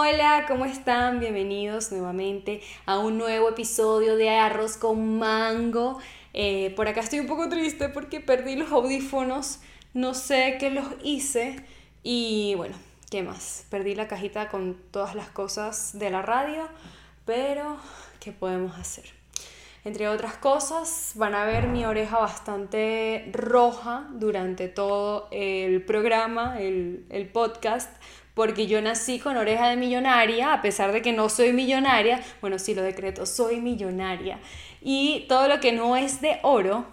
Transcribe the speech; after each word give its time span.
Hola, 0.00 0.44
¿cómo 0.46 0.64
están? 0.64 1.18
Bienvenidos 1.18 1.90
nuevamente 1.90 2.60
a 2.86 3.00
un 3.00 3.18
nuevo 3.18 3.48
episodio 3.48 4.14
de 4.14 4.30
Arroz 4.30 4.76
con 4.76 5.18
Mango. 5.18 5.98
Eh, 6.34 6.72
por 6.76 6.86
acá 6.86 7.00
estoy 7.00 7.18
un 7.18 7.26
poco 7.26 7.48
triste 7.48 7.88
porque 7.88 8.20
perdí 8.20 8.54
los 8.54 8.70
audífonos, 8.70 9.58
no 9.94 10.14
sé 10.14 10.56
qué 10.60 10.70
los 10.70 10.86
hice 11.02 11.64
y 12.04 12.54
bueno, 12.54 12.76
¿qué 13.10 13.24
más? 13.24 13.66
Perdí 13.70 13.96
la 13.96 14.06
cajita 14.06 14.48
con 14.50 14.76
todas 14.92 15.16
las 15.16 15.30
cosas 15.30 15.98
de 15.98 16.10
la 16.10 16.22
radio, 16.22 16.68
pero 17.24 17.76
¿qué 18.20 18.30
podemos 18.30 18.78
hacer? 18.78 19.06
Entre 19.84 20.08
otras 20.08 20.34
cosas, 20.34 21.12
van 21.16 21.34
a 21.34 21.44
ver 21.44 21.66
mi 21.66 21.84
oreja 21.84 22.18
bastante 22.18 23.30
roja 23.32 24.06
durante 24.12 24.68
todo 24.68 25.26
el 25.32 25.82
programa, 25.82 26.60
el, 26.60 27.04
el 27.10 27.26
podcast, 27.28 27.90
porque 28.38 28.68
yo 28.68 28.80
nací 28.80 29.18
con 29.18 29.36
oreja 29.36 29.68
de 29.68 29.76
millonaria, 29.76 30.52
a 30.52 30.62
pesar 30.62 30.92
de 30.92 31.02
que 31.02 31.12
no 31.12 31.28
soy 31.28 31.52
millonaria, 31.52 32.22
bueno, 32.40 32.60
sí 32.60 32.72
lo 32.72 32.82
decreto, 32.82 33.26
soy 33.26 33.60
millonaria. 33.60 34.38
Y 34.80 35.26
todo 35.28 35.48
lo 35.48 35.58
que 35.58 35.72
no 35.72 35.96
es 35.96 36.20
de 36.20 36.38
oro, 36.44 36.86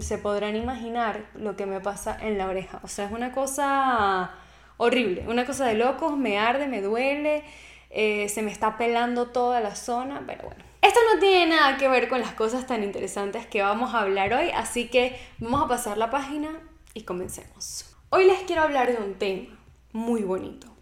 se 0.00 0.16
podrán 0.16 0.56
imaginar 0.56 1.26
lo 1.34 1.56
que 1.56 1.66
me 1.66 1.78
pasa 1.82 2.16
en 2.18 2.38
la 2.38 2.46
oreja. 2.46 2.80
O 2.84 2.88
sea, 2.88 3.04
es 3.04 3.12
una 3.12 3.32
cosa 3.32 4.30
horrible, 4.78 5.26
una 5.28 5.44
cosa 5.44 5.66
de 5.66 5.74
locos, 5.74 6.16
me 6.16 6.38
arde, 6.38 6.66
me 6.68 6.80
duele, 6.80 7.44
eh, 7.90 8.30
se 8.30 8.40
me 8.40 8.50
está 8.50 8.78
pelando 8.78 9.26
toda 9.26 9.60
la 9.60 9.76
zona, 9.76 10.24
pero 10.26 10.44
bueno. 10.44 10.64
Esto 10.80 11.00
no 11.12 11.20
tiene 11.20 11.54
nada 11.54 11.76
que 11.76 11.86
ver 11.88 12.08
con 12.08 12.20
las 12.20 12.32
cosas 12.32 12.66
tan 12.66 12.82
interesantes 12.82 13.46
que 13.46 13.60
vamos 13.60 13.92
a 13.92 14.00
hablar 14.00 14.32
hoy, 14.32 14.48
así 14.52 14.88
que 14.88 15.20
vamos 15.38 15.64
a 15.64 15.68
pasar 15.68 15.98
la 15.98 16.08
página 16.08 16.48
y 16.94 17.02
comencemos. 17.02 17.94
Hoy 18.08 18.24
les 18.24 18.40
quiero 18.44 18.62
hablar 18.62 18.90
de 18.90 18.96
un 18.96 19.16
tema 19.16 19.54
muy 19.92 20.22
bonito 20.22 20.77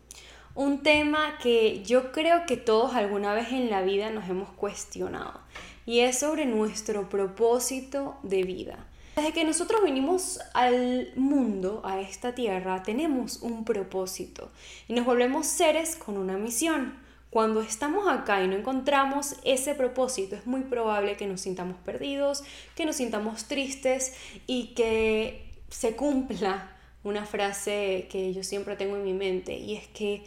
un 0.56 0.83
tema 0.83 1.38
que 1.42 1.83
yo 1.84 2.10
creo 2.12 2.46
que 2.46 2.56
todos 2.56 2.95
alguna 2.95 3.34
vez 3.34 3.52
en 3.52 3.70
la 3.70 3.83
vida 3.83 4.10
nos 4.10 4.28
hemos 4.28 4.48
cuestionado 4.51 5.41
y 5.84 6.00
es 6.00 6.19
sobre 6.19 6.47
nuestro 6.47 7.08
propósito 7.08 8.17
de 8.22 8.42
vida. 8.42 8.86
Desde 9.17 9.33
que 9.33 9.45
nosotros 9.45 9.83
vinimos 9.84 10.41
al 10.53 11.12
mundo, 11.14 11.83
a 11.84 12.00
esta 12.00 12.34
tierra, 12.34 12.83
tenemos 12.83 13.41
un 13.42 13.64
propósito 13.64 14.50
y 14.89 14.95
nos 14.95 15.06
volvemos 15.06 15.47
seres 15.47 15.95
con 15.95 16.17
una 16.17 16.36
misión. 16.36 16.98
Cuando 17.30 17.61
estamos 17.61 18.08
acá 18.08 18.42
y 18.42 18.48
no 18.48 18.56
encontramos 18.56 19.36
ese 19.45 19.75
propósito, 19.75 20.36
es 20.36 20.47
muy 20.47 20.62
probable 20.62 21.17
que 21.17 21.27
nos 21.27 21.42
sintamos 21.42 21.77
perdidos, 21.84 22.45
que 22.75 22.86
nos 22.86 22.97
sintamos 22.97 23.45
tristes 23.45 24.14
y 24.47 24.75
que 24.75 25.50
se 25.69 25.97
cumpla 25.97 26.73
una 27.05 27.25
frase 27.25 28.08
que 28.11 28.33
yo 28.33 28.42
siempre 28.42 28.77
tengo 28.77 28.97
en 28.97 29.05
mi 29.05 29.12
mente 29.12 29.56
y 29.56 29.77
es 29.77 29.86
que 29.89 30.25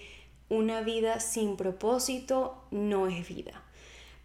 una 0.50 0.82
vida 0.82 1.20
sin 1.20 1.56
propósito 1.56 2.62
no 2.72 3.08
es 3.08 3.28
vida. 3.28 3.64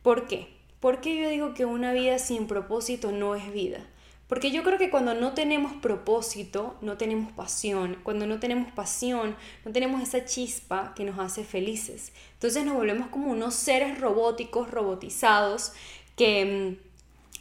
¿Por 0.03 0.27
qué? 0.27 0.49
¿Por 0.81 1.01
qué 1.01 1.17
yo 1.17 1.29
digo 1.29 1.55
que 1.55 1.65
una 1.65 1.93
vida 1.93 2.19
sin 2.19 2.47
propósito 2.47 3.13
no 3.13 3.35
es 3.35 3.53
vida? 3.53 3.81
Porque 4.29 4.51
yo 4.51 4.63
creo 4.63 4.79
que 4.79 4.91
cuando 4.91 5.15
no 5.15 5.35
tenemos 5.35 5.75
propósito, 5.75 6.77
no 6.81 6.97
tenemos 6.97 7.33
pasión. 7.33 7.99
Cuando 8.03 8.27
no 8.27 8.41
tenemos 8.41 8.73
pasión, 8.73 9.37
no 9.65 9.73
tenemos 9.73 10.03
esa 10.03 10.25
chispa 10.25 10.93
que 10.97 11.05
nos 11.05 11.19
hace 11.19 11.45
felices. 11.45 12.13
Entonces 12.35 12.65
nos 12.65 12.75
volvemos 12.75 13.09
como 13.09 13.31
unos 13.31 13.55
seres 13.55 14.01
robóticos, 14.01 14.71
robotizados, 14.71 15.73
que 16.17 16.79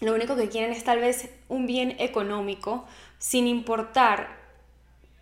mm, 0.02 0.06
lo 0.06 0.14
único 0.14 0.36
que 0.36 0.50
quieren 0.50 0.72
es 0.72 0.84
tal 0.84 1.00
vez 1.00 1.30
un 1.48 1.68
bien 1.68 1.96
económico, 2.00 2.86
sin 3.18 3.48
importar 3.48 4.38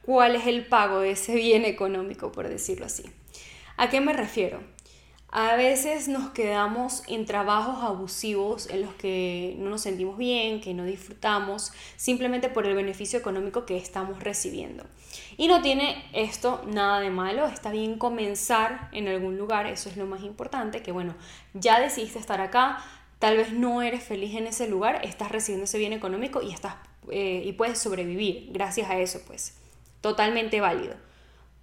cuál 0.02 0.36
es 0.36 0.48
el 0.48 0.66
pago 0.66 1.00
de 1.00 1.12
ese 1.12 1.36
bien 1.36 1.66
económico, 1.66 2.32
por 2.32 2.50
decirlo 2.50 2.88
así. 2.88 3.04
¿A 3.82 3.90
qué 3.90 4.00
me 4.00 4.14
refiero? 4.14 4.62
A 5.32 5.56
veces 5.56 6.08
nos 6.08 6.30
quedamos 6.34 7.02
en 7.08 7.26
trabajos 7.26 7.84
abusivos 7.84 8.70
en 8.70 8.84
los 8.84 8.94
que 8.94 9.56
no 9.58 9.72
nos 9.72 9.82
sentimos 9.82 10.20
bien, 10.20 10.62
que 10.62 10.76
no 10.76 10.86
disfrutamos, 10.86 11.72
simplemente 11.96 12.48
por 12.48 12.68
el 12.68 12.76
beneficio 12.76 13.18
económico 13.18 13.66
que 13.66 13.78
estamos 13.78 14.24
recibiendo. 14.24 14.84
Y 15.36 15.48
no 15.48 15.64
tiene 15.64 16.06
esto 16.14 16.62
nada 16.68 17.00
de 17.00 17.10
malo, 17.10 17.48
está 17.48 17.72
bien 17.72 17.98
comenzar 17.98 18.88
en 18.92 19.08
algún 19.08 19.40
lugar, 19.40 19.66
eso 19.66 19.90
es 19.90 19.98
lo 19.98 20.06
más 20.06 20.22
importante, 20.22 20.84
que 20.84 20.92
bueno, 20.92 21.16
ya 21.56 21.80
decidiste 21.80 22.20
estar 22.20 22.40
acá, 22.40 22.86
tal 23.18 23.36
vez 23.36 23.52
no 23.52 23.82
eres 23.82 24.04
feliz 24.04 24.36
en 24.36 24.46
ese 24.46 24.68
lugar, 24.68 25.04
estás 25.04 25.32
recibiendo 25.32 25.64
ese 25.64 25.80
bien 25.80 25.94
económico 25.94 26.44
y, 26.44 26.52
estás, 26.52 26.76
eh, 27.10 27.42
y 27.44 27.54
puedes 27.54 27.80
sobrevivir 27.80 28.50
gracias 28.52 28.92
a 28.92 29.00
eso, 29.00 29.22
pues, 29.26 29.58
totalmente 30.02 30.62
válido. 30.62 30.94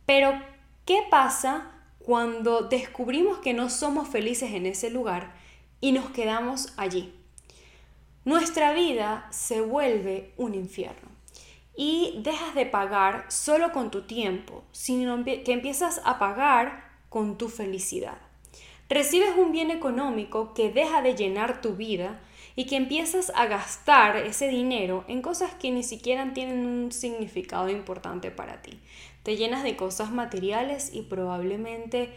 Pero, 0.05 0.33
¿qué 0.85 1.05
pasa? 1.09 1.78
Cuando 2.09 2.63
descubrimos 2.63 3.37
que 3.41 3.53
no 3.53 3.69
somos 3.69 4.09
felices 4.09 4.55
en 4.55 4.65
ese 4.65 4.89
lugar 4.89 5.35
y 5.79 5.93
nos 5.93 6.09
quedamos 6.09 6.73
allí. 6.79 7.13
Nuestra 8.25 8.73
vida 8.73 9.29
se 9.31 9.61
vuelve 9.61 10.33
un 10.39 10.55
infierno 10.55 11.11
y 11.77 12.19
dejas 12.23 12.55
de 12.55 12.65
pagar 12.65 13.27
solo 13.29 13.73
con 13.73 13.91
tu 13.91 14.07
tiempo, 14.07 14.65
sino 14.73 15.23
que 15.23 15.43
empiezas 15.49 16.01
a 16.03 16.19
pagar 16.19 16.83
con 17.11 17.37
tu 17.37 17.51
felicidad. 17.51 18.17
Recibes 18.89 19.37
un 19.37 19.53
bien 19.53 19.71
económico 19.71 20.55
que 20.55 20.71
deja 20.71 21.03
de 21.03 21.15
llenar 21.15 21.61
tu 21.61 21.77
vida 21.77 22.23
y 22.57 22.65
que 22.65 22.77
empiezas 22.77 23.31
a 23.35 23.45
gastar 23.47 24.17
ese 24.17 24.49
dinero 24.49 25.05
en 25.09 25.21
cosas 25.21 25.55
que 25.55 25.71
ni 25.71 25.83
siquiera 25.83 26.33
tienen 26.33 26.65
un 26.65 26.91
significado 26.91 27.69
importante 27.69 28.31
para 28.31 28.63
ti. 28.63 28.81
Te 29.23 29.37
llenas 29.37 29.63
de 29.63 29.77
cosas 29.77 30.11
materiales 30.11 30.91
y 30.93 31.03
probablemente 31.03 32.11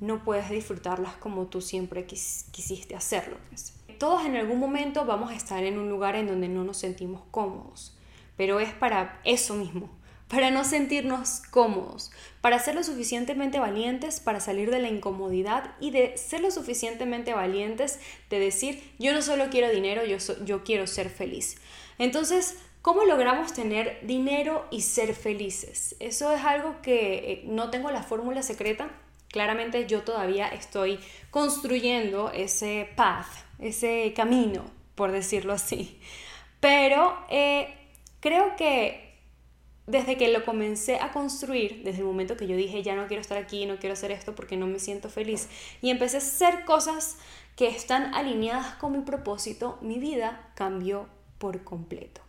no 0.00 0.24
puedes 0.24 0.50
disfrutarlas 0.50 1.14
como 1.16 1.46
tú 1.46 1.60
siempre 1.60 2.06
quisiste 2.06 2.94
hacerlo. 2.94 3.36
Pues. 3.48 3.72
Todos 3.98 4.26
en 4.26 4.36
algún 4.36 4.58
momento 4.58 5.06
vamos 5.06 5.30
a 5.30 5.36
estar 5.36 5.64
en 5.64 5.78
un 5.78 5.88
lugar 5.88 6.16
en 6.16 6.26
donde 6.26 6.48
no 6.48 6.64
nos 6.64 6.76
sentimos 6.76 7.22
cómodos, 7.30 7.96
pero 8.36 8.60
es 8.60 8.72
para 8.74 9.20
eso 9.24 9.54
mismo, 9.54 9.88
para 10.28 10.50
no 10.50 10.64
sentirnos 10.64 11.40
cómodos, 11.50 12.10
para 12.42 12.58
ser 12.58 12.74
lo 12.74 12.82
suficientemente 12.82 13.58
valientes 13.58 14.20
para 14.20 14.40
salir 14.40 14.70
de 14.70 14.80
la 14.80 14.88
incomodidad 14.88 15.74
y 15.80 15.92
de 15.92 16.18
ser 16.18 16.40
lo 16.40 16.50
suficientemente 16.50 17.32
valientes 17.32 18.00
de 18.28 18.38
decir, 18.38 18.92
yo 18.98 19.14
no 19.14 19.22
solo 19.22 19.48
quiero 19.50 19.70
dinero, 19.70 20.04
yo, 20.04 20.18
yo 20.44 20.62
quiero 20.62 20.86
ser 20.86 21.08
feliz. 21.08 21.56
Entonces, 21.98 22.56
¿cómo 22.86 23.04
logramos 23.04 23.52
tener 23.52 23.98
dinero 24.06 24.64
y 24.70 24.82
ser 24.82 25.12
felices? 25.12 25.96
Eso 25.98 26.30
es 26.30 26.44
algo 26.44 26.80
que 26.82 27.32
eh, 27.32 27.42
no 27.44 27.68
tengo 27.68 27.90
la 27.90 28.04
fórmula 28.04 28.44
secreta. 28.44 28.88
Claramente 29.26 29.88
yo 29.88 30.02
todavía 30.02 30.46
estoy 30.46 31.00
construyendo 31.32 32.30
ese 32.30 32.88
path, 32.94 33.26
ese 33.58 34.12
camino, 34.14 34.64
por 34.94 35.10
decirlo 35.10 35.52
así. 35.52 35.98
Pero 36.60 37.18
eh, 37.28 37.74
creo 38.20 38.54
que 38.54 39.16
desde 39.88 40.16
que 40.16 40.28
lo 40.28 40.44
comencé 40.44 41.00
a 41.00 41.10
construir, 41.10 41.82
desde 41.82 42.02
el 42.02 42.06
momento 42.06 42.36
que 42.36 42.46
yo 42.46 42.54
dije, 42.54 42.84
ya 42.84 42.94
no 42.94 43.08
quiero 43.08 43.20
estar 43.20 43.36
aquí, 43.36 43.66
no 43.66 43.80
quiero 43.80 43.94
hacer 43.94 44.12
esto 44.12 44.36
porque 44.36 44.56
no 44.56 44.68
me 44.68 44.78
siento 44.78 45.08
feliz, 45.08 45.48
y 45.82 45.90
empecé 45.90 46.18
a 46.18 46.20
hacer 46.20 46.64
cosas 46.64 47.18
que 47.56 47.66
están 47.66 48.14
alineadas 48.14 48.76
con 48.76 48.92
mi 48.92 49.00
propósito, 49.00 49.76
mi 49.80 49.98
vida 49.98 50.52
cambió 50.54 51.08
por 51.38 51.64
completo. 51.64 52.25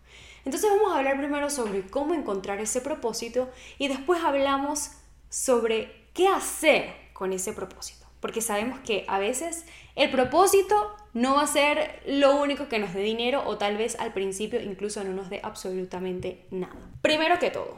Entonces 0.48 0.70
vamos 0.70 0.94
a 0.94 1.00
hablar 1.00 1.18
primero 1.18 1.50
sobre 1.50 1.82
cómo 1.82 2.14
encontrar 2.14 2.62
ese 2.62 2.80
propósito 2.80 3.50
y 3.78 3.90
después 3.90 4.24
hablamos 4.24 4.92
sobre 5.30 6.08
qué 6.14 6.30
hacer 6.30 6.96
con 7.12 7.34
ese 7.34 7.52
propósito 7.52 8.08
porque 8.22 8.40
sabemos 8.40 8.80
que 8.80 9.04
a 9.10 9.20
veces 9.20 9.66
el 9.98 10.10
propósito 10.10 10.96
no 11.14 11.36
va 11.36 11.42
a 11.42 11.48
ser 11.48 12.02
lo 12.08 12.42
único 12.42 12.70
que 12.70 12.80
nos 12.80 12.94
dé 12.94 13.02
dinero 13.02 13.44
o 13.46 13.58
tal 13.58 13.76
vez 13.76 14.00
al 14.00 14.14
principio 14.14 14.62
incluso 14.62 15.04
no 15.04 15.12
nos 15.12 15.30
dé 15.30 15.42
absolutamente 15.44 16.46
nada. 16.50 16.80
Primero 17.02 17.40
que 17.40 17.52
todo, 17.52 17.78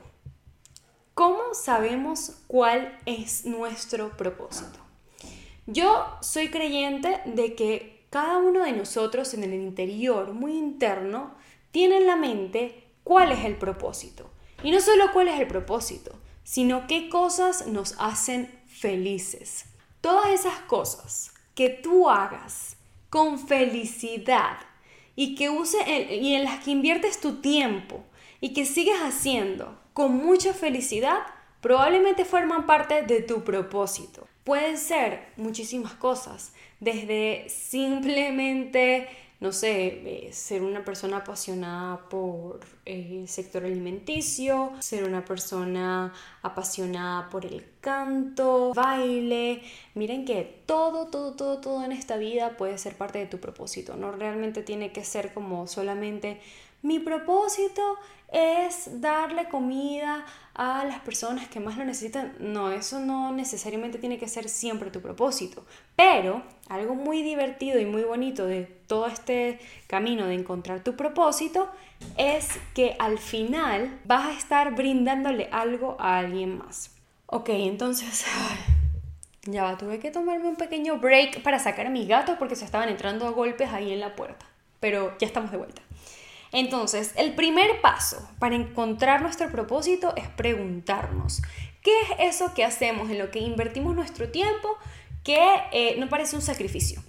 ¿cómo 1.16 1.56
sabemos 1.56 2.44
cuál 2.46 3.00
es 3.08 3.46
nuestro 3.46 4.16
propósito? 4.16 4.78
Yo 5.66 6.06
soy 6.22 6.50
creyente 6.50 7.20
de 7.26 7.56
que 7.56 8.06
cada 8.12 8.38
uno 8.38 8.64
de 8.64 8.74
nosotros 8.74 9.34
en 9.34 9.44
el 9.44 9.56
interior, 9.56 10.34
muy 10.34 10.54
interno, 10.54 11.39
tiene 11.72 11.98
en 11.98 12.08
la 12.08 12.16
mente 12.16 12.84
cuál 13.04 13.32
es 13.32 13.46
el 13.46 13.58
propósito. 13.58 14.30
Y 14.64 14.72
no 14.72 14.82
solo 14.82 15.12
cuál 15.14 15.30
es 15.30 15.40
el 15.40 15.48
propósito, 15.48 16.12
sino 16.44 16.88
qué 16.88 17.10
cosas 17.10 17.68
nos 17.68 17.96
hacen 18.00 18.52
felices. 18.68 19.66
Todas 20.02 20.30
esas 20.30 20.60
cosas 20.62 21.34
que 21.56 21.70
tú 21.70 22.10
hagas 22.10 22.78
con 23.10 23.40
felicidad 23.40 24.58
y 25.16 25.36
que 25.36 25.50
use 25.50 25.78
y 26.16 26.36
en 26.36 26.44
las 26.46 26.64
que 26.64 26.72
inviertes 26.72 27.20
tu 27.20 27.42
tiempo 27.42 28.04
y 28.42 28.54
que 28.54 28.66
sigues 28.66 29.00
haciendo 29.00 29.78
con 29.94 30.16
mucha 30.16 30.54
felicidad, 30.54 31.20
probablemente 31.62 32.24
forman 32.24 32.66
parte 32.66 33.04
de 33.04 33.22
tu 33.22 33.44
propósito. 33.44 34.28
Pueden 34.44 34.78
ser 34.78 35.28
muchísimas 35.36 35.94
cosas, 35.94 36.54
desde 36.80 37.50
simplemente 37.50 39.10
no 39.40 39.54
sé, 39.54 40.28
eh, 40.28 40.34
ser 40.34 40.64
una 40.64 40.84
persona 40.84 41.18
apasionada 41.18 42.10
por 42.10 42.60
eh, 42.86 43.20
el 43.22 43.28
sector 43.30 43.64
alimenticio, 43.64 44.74
ser 44.80 45.06
una 45.06 45.24
persona 45.24 46.14
apasionada 46.42 47.30
por 47.30 47.46
el 47.46 47.66
canto, 47.80 48.74
baile. 48.74 49.62
Miren 49.96 50.26
que 50.26 50.64
todo, 50.66 51.08
todo, 51.08 51.36
todo, 51.36 51.62
todo 51.62 51.86
en 51.86 51.94
esta 51.94 52.18
vida 52.18 52.58
puede 52.58 52.78
ser 52.78 52.98
parte 52.98 53.20
de 53.20 53.28
tu 53.28 53.40
propósito. 53.40 53.96
No 53.96 54.12
realmente 54.12 54.62
tiene 54.62 54.92
que 54.92 55.06
ser 55.06 55.34
como 55.34 55.68
solamente 55.68 56.42
mi 56.82 57.00
propósito 57.00 57.98
es 58.32 59.02
darle 59.02 59.50
comida 59.50 60.26
a 60.54 60.84
las 60.86 61.00
personas 61.00 61.48
que 61.48 61.60
más 61.60 61.78
lo 61.78 61.86
necesitan. 61.86 62.36
No, 62.40 62.72
eso 62.72 63.00
no 63.00 63.32
necesariamente 63.32 63.98
tiene 63.98 64.20
que 64.20 64.28
ser 64.28 64.50
siempre 64.50 64.92
tu 64.92 65.02
propósito. 65.02 65.66
Pero 65.96 66.44
algo 66.68 66.96
muy 66.96 67.24
divertido 67.24 67.80
y 67.80 67.86
muy 67.86 68.04
bonito 68.04 68.46
de 68.46 68.64
todo 68.88 69.08
este 69.08 69.60
camino 69.88 70.26
de 70.26 70.36
encontrar 70.36 70.84
tu 70.84 70.96
propósito 70.96 71.70
es 72.18 72.60
que 72.74 72.96
al 73.00 73.20
final 73.20 74.00
vas 74.06 74.28
a 74.28 74.38
estar 74.38 74.76
brindándole 74.76 75.50
algo 75.52 75.98
a 76.00 76.18
alguien 76.18 76.58
más. 76.58 76.96
Ok, 77.26 77.50
entonces... 77.50 78.26
Ya 79.44 79.78
tuve 79.78 80.00
que 80.00 80.12
tomarme 80.12 80.48
un 80.48 80.58
pequeño 80.58 81.00
break 81.00 81.42
para 81.42 81.58
sacar 81.60 81.88
a 81.88 81.90
mis 81.90 82.08
gatos 82.08 82.36
porque 82.38 82.56
se 82.56 82.66
estaban 82.66 82.90
entrando 82.90 83.26
a 83.26 83.32
golpes 83.32 83.70
ahí 83.72 83.92
en 83.92 84.00
la 84.00 84.16
puerta. 84.16 84.46
Pero 84.80 85.18
ya 85.18 85.26
estamos 85.26 85.50
de 85.50 85.58
vuelta. 85.58 85.82
Entonces, 86.52 87.14
el 87.16 87.36
primer 87.36 87.82
paso 87.82 88.28
para 88.40 88.56
encontrar 88.56 89.22
nuestro 89.22 89.52
propósito 89.52 90.14
es 90.16 90.28
preguntarnos, 90.30 91.42
¿qué 91.84 91.92
es 92.02 92.36
eso 92.36 92.54
que 92.54 92.66
hacemos, 92.66 93.10
en 93.10 93.20
lo 93.20 93.30
que 93.32 93.40
invertimos 93.40 93.96
nuestro 93.96 94.30
tiempo, 94.30 94.78
que 95.24 95.40
eh, 95.72 95.96
no 96.00 96.10
parece 96.10 96.36
un 96.36 96.42
sacrificio, 96.42 97.04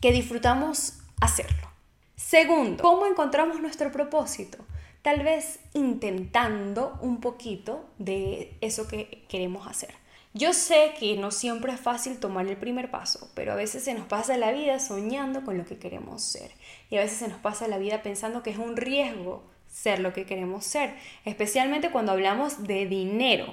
que 0.00 0.12
disfrutamos 0.12 0.94
hacerlo? 1.20 1.68
Segundo, 2.16 2.82
¿cómo 2.82 3.06
encontramos 3.06 3.60
nuestro 3.60 3.92
propósito? 3.92 4.58
Tal 5.02 5.22
vez 5.22 5.60
intentando 5.72 6.98
un 7.00 7.20
poquito 7.20 7.88
de 7.98 8.56
eso 8.60 8.88
que 8.88 9.24
queremos 9.28 9.68
hacer. 9.68 9.94
Yo 10.38 10.52
sé 10.52 10.94
que 11.00 11.16
no 11.16 11.32
siempre 11.32 11.72
es 11.72 11.80
fácil 11.80 12.20
tomar 12.20 12.46
el 12.46 12.56
primer 12.56 12.92
paso, 12.92 13.28
pero 13.34 13.50
a 13.50 13.56
veces 13.56 13.82
se 13.82 13.92
nos 13.92 14.06
pasa 14.06 14.36
la 14.36 14.52
vida 14.52 14.78
soñando 14.78 15.44
con 15.44 15.58
lo 15.58 15.64
que 15.64 15.80
queremos 15.80 16.22
ser. 16.22 16.52
Y 16.90 16.96
a 16.96 17.00
veces 17.00 17.18
se 17.18 17.26
nos 17.26 17.40
pasa 17.40 17.66
la 17.66 17.76
vida 17.76 18.04
pensando 18.04 18.44
que 18.44 18.50
es 18.50 18.58
un 18.58 18.76
riesgo 18.76 19.42
ser 19.66 19.98
lo 19.98 20.12
que 20.12 20.26
queremos 20.26 20.64
ser, 20.64 20.94
especialmente 21.24 21.90
cuando 21.90 22.12
hablamos 22.12 22.62
de 22.62 22.86
dinero. 22.86 23.52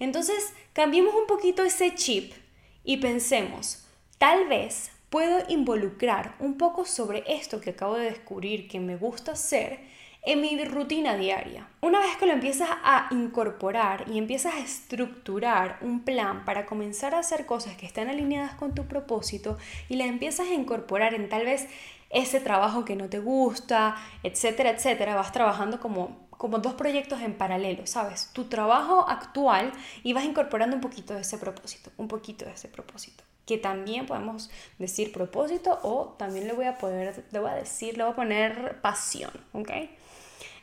Entonces, 0.00 0.52
cambiemos 0.74 1.14
un 1.14 1.26
poquito 1.26 1.62
ese 1.62 1.94
chip 1.94 2.34
y 2.84 2.98
pensemos, 2.98 3.86
tal 4.18 4.48
vez 4.48 4.90
puedo 5.08 5.42
involucrar 5.48 6.34
un 6.40 6.58
poco 6.58 6.84
sobre 6.84 7.24
esto 7.26 7.62
que 7.62 7.70
acabo 7.70 7.94
de 7.94 8.04
descubrir 8.04 8.68
que 8.68 8.80
me 8.80 8.96
gusta 8.96 9.32
hacer 9.32 9.80
en 10.28 10.42
mi 10.42 10.62
rutina 10.62 11.16
diaria. 11.16 11.66
Una 11.80 12.00
vez 12.00 12.18
que 12.18 12.26
lo 12.26 12.34
empiezas 12.34 12.68
a 12.70 13.08
incorporar 13.12 14.04
y 14.10 14.18
empiezas 14.18 14.56
a 14.56 14.58
estructurar 14.58 15.78
un 15.80 16.00
plan 16.04 16.44
para 16.44 16.66
comenzar 16.66 17.14
a 17.14 17.20
hacer 17.20 17.46
cosas 17.46 17.78
que 17.78 17.86
están 17.86 18.08
alineadas 18.08 18.54
con 18.54 18.74
tu 18.74 18.86
propósito 18.86 19.56
y 19.88 19.96
la 19.96 20.04
empiezas 20.04 20.48
a 20.48 20.52
incorporar 20.52 21.14
en 21.14 21.30
tal 21.30 21.46
vez 21.46 21.66
ese 22.10 22.40
trabajo 22.40 22.84
que 22.84 22.94
no 22.94 23.08
te 23.08 23.20
gusta, 23.20 23.96
etcétera, 24.22 24.68
etcétera, 24.68 25.14
vas 25.14 25.32
trabajando 25.32 25.80
como 25.80 26.28
como 26.30 26.58
dos 26.58 26.74
proyectos 26.74 27.20
en 27.20 27.34
paralelo, 27.34 27.84
¿sabes? 27.86 28.30
Tu 28.32 28.44
trabajo 28.44 29.08
actual 29.08 29.72
y 30.04 30.12
vas 30.12 30.24
incorporando 30.24 30.76
un 30.76 30.82
poquito 30.82 31.14
de 31.14 31.22
ese 31.22 31.36
propósito, 31.36 31.90
un 31.96 32.06
poquito 32.06 32.44
de 32.44 32.52
ese 32.52 32.68
propósito 32.68 33.24
que 33.44 33.56
también 33.56 34.04
podemos 34.04 34.50
decir 34.78 35.10
propósito 35.10 35.80
o 35.82 36.14
también 36.18 36.46
le 36.46 36.52
voy 36.52 36.66
a 36.66 36.76
poder, 36.76 37.24
le 37.32 37.38
voy 37.38 37.50
a 37.50 37.54
decir, 37.54 37.96
le 37.96 38.04
voy 38.04 38.12
a 38.12 38.16
poner 38.16 38.78
pasión, 38.82 39.30
¿ok? 39.54 39.70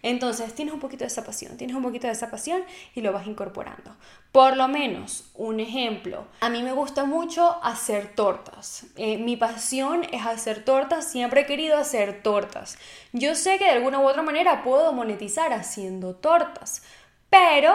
Entonces 0.06 0.54
tienes 0.54 0.72
un 0.72 0.80
poquito 0.80 1.04
de 1.04 1.08
esa 1.08 1.24
pasión, 1.24 1.58
tienes 1.58 1.76
un 1.76 1.82
poquito 1.82 2.06
de 2.06 2.14
esa 2.14 2.30
pasión 2.30 2.62
y 2.94 3.02
lo 3.02 3.12
vas 3.12 3.26
incorporando. 3.26 3.96
Por 4.32 4.56
lo 4.56 4.68
menos, 4.68 5.32
un 5.34 5.60
ejemplo, 5.60 6.26
a 6.42 6.50
mí 6.50 6.62
me 6.62 6.74
gusta 6.74 7.06
mucho 7.06 7.58
hacer 7.64 8.14
tortas. 8.14 8.86
Eh, 8.98 9.18
mi 9.18 9.36
pasión 9.36 10.04
es 10.12 10.24
hacer 10.24 10.64
tortas, 10.64 11.10
siempre 11.12 11.42
he 11.42 11.46
querido 11.48 11.76
hacer 11.76 12.22
tortas. 12.22 12.78
Yo 13.14 13.34
sé 13.34 13.58
que 13.58 13.64
de 13.64 13.72
alguna 13.72 14.00
u 14.00 14.08
otra 14.08 14.22
manera 14.22 14.64
puedo 14.64 14.94
monetizar 14.94 15.52
haciendo 15.54 16.14
tortas, 16.14 16.84
pero 17.32 17.74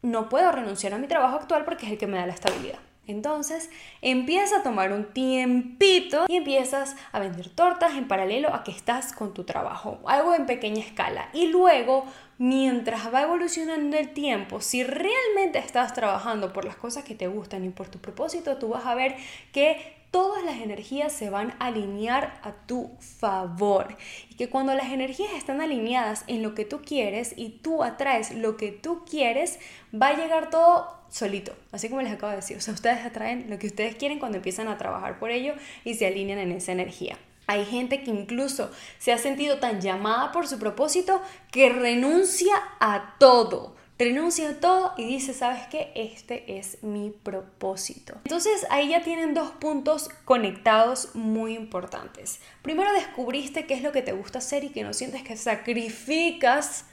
no 0.00 0.30
puedo 0.30 0.50
renunciar 0.50 0.94
a 0.94 0.98
mi 0.98 1.06
trabajo 1.06 1.36
actual 1.36 1.66
porque 1.66 1.84
es 1.84 1.92
el 1.92 1.98
que 1.98 2.06
me 2.06 2.16
da 2.16 2.24
la 2.24 2.32
estabilidad. 2.32 2.78
Entonces 3.08 3.70
empieza 4.02 4.58
a 4.58 4.62
tomar 4.62 4.92
un 4.92 5.12
tiempito 5.12 6.26
y 6.28 6.36
empiezas 6.36 6.94
a 7.10 7.18
vender 7.18 7.48
tortas 7.48 7.96
en 7.96 8.06
paralelo 8.06 8.54
a 8.54 8.62
que 8.62 8.70
estás 8.70 9.12
con 9.12 9.34
tu 9.34 9.44
trabajo, 9.44 9.98
algo 10.06 10.34
en 10.34 10.46
pequeña 10.46 10.80
escala. 10.80 11.30
Y 11.32 11.48
luego, 11.48 12.04
mientras 12.38 13.12
va 13.12 13.22
evolucionando 13.22 13.96
el 13.96 14.10
tiempo, 14.10 14.60
si 14.60 14.84
realmente 14.84 15.58
estás 15.58 15.94
trabajando 15.94 16.52
por 16.52 16.64
las 16.64 16.76
cosas 16.76 17.02
que 17.02 17.14
te 17.14 17.26
gustan 17.26 17.64
y 17.64 17.70
por 17.70 17.88
tu 17.88 17.98
propósito, 17.98 18.58
tú 18.58 18.68
vas 18.68 18.86
a 18.86 18.94
ver 18.94 19.16
que 19.52 19.97
todas 20.10 20.44
las 20.44 20.58
energías 20.60 21.12
se 21.12 21.30
van 21.30 21.54
a 21.58 21.66
alinear 21.66 22.40
a 22.42 22.52
tu 22.66 22.90
favor. 23.00 23.96
Y 24.30 24.36
que 24.36 24.48
cuando 24.48 24.74
las 24.74 24.90
energías 24.90 25.32
están 25.34 25.60
alineadas 25.60 26.24
en 26.26 26.42
lo 26.42 26.54
que 26.54 26.64
tú 26.64 26.80
quieres 26.84 27.34
y 27.36 27.50
tú 27.50 27.82
atraes 27.82 28.34
lo 28.34 28.56
que 28.56 28.72
tú 28.72 29.04
quieres, 29.04 29.58
va 29.94 30.08
a 30.08 30.16
llegar 30.16 30.50
todo 30.50 30.98
solito, 31.10 31.54
así 31.72 31.88
como 31.88 32.02
les 32.02 32.12
acabo 32.12 32.30
de 32.30 32.36
decir. 32.36 32.56
O 32.56 32.60
sea, 32.60 32.74
ustedes 32.74 33.04
atraen 33.04 33.48
lo 33.48 33.58
que 33.58 33.66
ustedes 33.66 33.96
quieren 33.96 34.18
cuando 34.18 34.36
empiezan 34.36 34.68
a 34.68 34.78
trabajar 34.78 35.18
por 35.18 35.30
ello 35.30 35.54
y 35.84 35.94
se 35.94 36.06
alinean 36.06 36.38
en 36.38 36.52
esa 36.52 36.72
energía. 36.72 37.18
Hay 37.46 37.64
gente 37.64 38.02
que 38.02 38.10
incluso 38.10 38.70
se 38.98 39.10
ha 39.10 39.18
sentido 39.18 39.58
tan 39.58 39.80
llamada 39.80 40.32
por 40.32 40.46
su 40.46 40.58
propósito 40.58 41.22
que 41.50 41.70
renuncia 41.70 42.54
a 42.78 43.14
todo. 43.18 43.77
Renuncia 43.98 44.50
a 44.50 44.60
todo 44.60 44.94
y 44.96 45.04
dice, 45.04 45.34
¿sabes 45.34 45.66
qué? 45.66 45.90
Este 45.96 46.58
es 46.58 46.84
mi 46.84 47.10
propósito. 47.10 48.14
Entonces 48.24 48.64
ahí 48.70 48.90
ya 48.90 49.02
tienen 49.02 49.34
dos 49.34 49.50
puntos 49.50 50.08
conectados 50.24 51.16
muy 51.16 51.56
importantes. 51.56 52.40
Primero 52.62 52.92
descubriste 52.92 53.66
qué 53.66 53.74
es 53.74 53.82
lo 53.82 53.90
que 53.90 54.02
te 54.02 54.12
gusta 54.12 54.38
hacer 54.38 54.62
y 54.62 54.68
que 54.68 54.84
no 54.84 54.92
sientes 54.92 55.24
que 55.24 55.36
sacrificas 55.36 56.84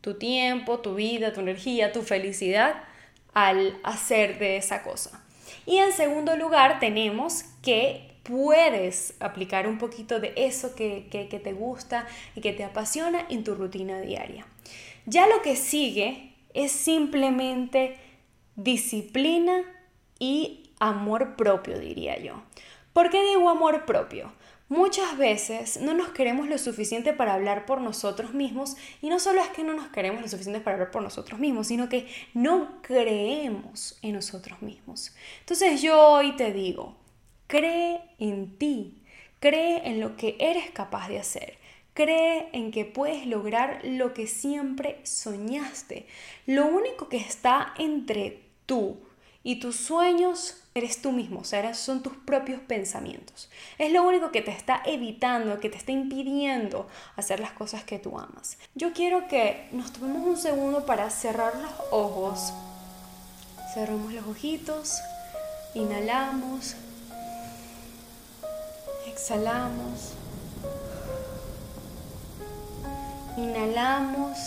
tu 0.00 0.14
tiempo, 0.14 0.78
tu 0.78 0.94
vida, 0.94 1.34
tu 1.34 1.40
energía, 1.40 1.92
tu 1.92 2.00
felicidad 2.00 2.82
al 3.34 3.78
hacer 3.82 4.38
de 4.38 4.56
esa 4.56 4.82
cosa. 4.82 5.22
Y 5.66 5.78
en 5.78 5.92
segundo 5.92 6.36
lugar 6.36 6.78
tenemos 6.80 7.44
que 7.62 8.14
puedes 8.22 9.14
aplicar 9.20 9.66
un 9.66 9.76
poquito 9.78 10.18
de 10.18 10.32
eso 10.36 10.74
que, 10.74 11.08
que, 11.10 11.38
te 11.38 11.52
gusta 11.52 12.06
y 12.34 12.40
que 12.40 12.52
te 12.52 12.64
apasiona 12.64 13.26
en 13.28 13.44
tu 13.44 13.54
rutina 13.54 14.00
diaria. 14.00 14.46
Ya 15.04 15.26
lo 15.26 15.42
que 15.42 15.56
sigue 15.56 16.33
es 16.54 16.72
simplemente 16.72 17.98
disciplina 18.56 19.62
y 20.18 20.70
amor 20.78 21.36
propio, 21.36 21.78
diría 21.78 22.18
yo. 22.18 22.42
¿Por 22.92 23.10
qué 23.10 23.22
digo 23.22 23.50
amor 23.50 23.84
propio? 23.84 24.32
Muchas 24.68 25.18
veces 25.18 25.78
no 25.80 25.92
nos 25.92 26.08
queremos 26.08 26.48
lo 26.48 26.56
suficiente 26.56 27.12
para 27.12 27.34
hablar 27.34 27.66
por 27.66 27.82
nosotros 27.82 28.32
mismos 28.32 28.76
y 29.02 29.10
no 29.10 29.18
solo 29.20 29.42
es 29.42 29.48
que 29.48 29.62
no 29.62 29.74
nos 29.74 29.88
queremos 29.88 30.22
lo 30.22 30.28
suficiente 30.28 30.60
para 30.60 30.76
hablar 30.76 30.90
por 30.90 31.02
nosotros 31.02 31.38
mismos, 31.38 31.66
sino 31.66 31.90
que 31.90 32.08
no 32.32 32.80
creemos 32.80 33.98
en 34.00 34.14
nosotros 34.14 34.62
mismos. 34.62 35.14
Entonces 35.40 35.82
yo 35.82 36.00
hoy 36.08 36.34
te 36.36 36.52
digo, 36.52 36.96
cree 37.46 38.00
en 38.18 38.56
ti, 38.56 39.02
cree 39.38 39.86
en 39.86 40.00
lo 40.00 40.16
que 40.16 40.36
eres 40.38 40.70
capaz 40.70 41.08
de 41.08 41.18
hacer. 41.18 41.58
Cree 41.94 42.48
en 42.52 42.70
que 42.72 42.84
puedes 42.84 43.26
lograr 43.26 43.80
lo 43.84 44.14
que 44.14 44.26
siempre 44.26 45.00
soñaste. 45.04 46.06
Lo 46.46 46.66
único 46.66 47.08
que 47.08 47.16
está 47.16 47.72
entre 47.78 48.42
tú 48.66 48.98
y 49.44 49.60
tus 49.60 49.76
sueños 49.76 50.56
eres 50.74 51.00
tú 51.00 51.12
mismo, 51.12 51.40
o 51.40 51.44
sea, 51.44 51.72
son 51.74 52.02
tus 52.02 52.14
propios 52.16 52.60
pensamientos. 52.60 53.48
Es 53.78 53.92
lo 53.92 54.02
único 54.02 54.32
que 54.32 54.42
te 54.42 54.50
está 54.50 54.82
evitando, 54.84 55.60
que 55.60 55.68
te 55.68 55.76
está 55.76 55.92
impidiendo 55.92 56.88
hacer 57.14 57.38
las 57.38 57.52
cosas 57.52 57.84
que 57.84 58.00
tú 58.00 58.18
amas. 58.18 58.58
Yo 58.74 58.92
quiero 58.92 59.28
que 59.28 59.68
nos 59.70 59.92
tomemos 59.92 60.26
un 60.26 60.36
segundo 60.36 60.84
para 60.84 61.10
cerrar 61.10 61.54
los 61.56 61.72
ojos. 61.92 62.52
Cerramos 63.72 64.12
los 64.12 64.26
ojitos, 64.26 64.98
inhalamos, 65.74 66.74
exhalamos, 69.06 70.14
inhalamos 73.36 74.38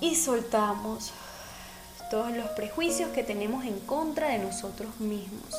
y 0.00 0.16
soltamos 0.16 1.12
todos 2.10 2.32
los 2.32 2.46
prejuicios 2.50 3.10
que 3.10 3.22
tenemos 3.22 3.64
en 3.64 3.78
contra 3.80 4.28
de 4.28 4.38
nosotros 4.38 5.00
mismos. 5.00 5.54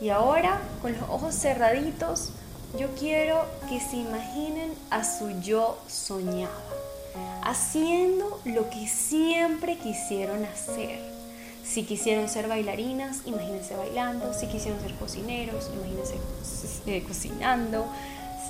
Y 0.00 0.10
ahora, 0.10 0.60
con 0.82 0.92
los 0.92 1.02
ojos 1.08 1.34
cerraditos, 1.34 2.30
yo 2.78 2.88
quiero 2.98 3.44
que 3.68 3.80
se 3.80 3.96
imaginen 3.96 4.72
a 4.90 5.04
su 5.04 5.30
yo 5.40 5.78
soñaba, 5.88 6.52
haciendo 7.42 8.40
lo 8.44 8.70
que 8.70 8.86
siempre 8.88 9.78
quisieron 9.78 10.44
hacer, 10.44 11.10
Si 11.64 11.84
quisieron 11.84 12.28
ser 12.28 12.48
bailarinas, 12.48 13.18
imagínense 13.26 13.76
bailando. 13.76 14.34
Si 14.34 14.48
quisieron 14.48 14.80
ser 14.80 14.92
cocineros, 14.94 15.70
imagínense 15.72 16.16
eh, 16.86 17.04
cocinando. 17.06 17.86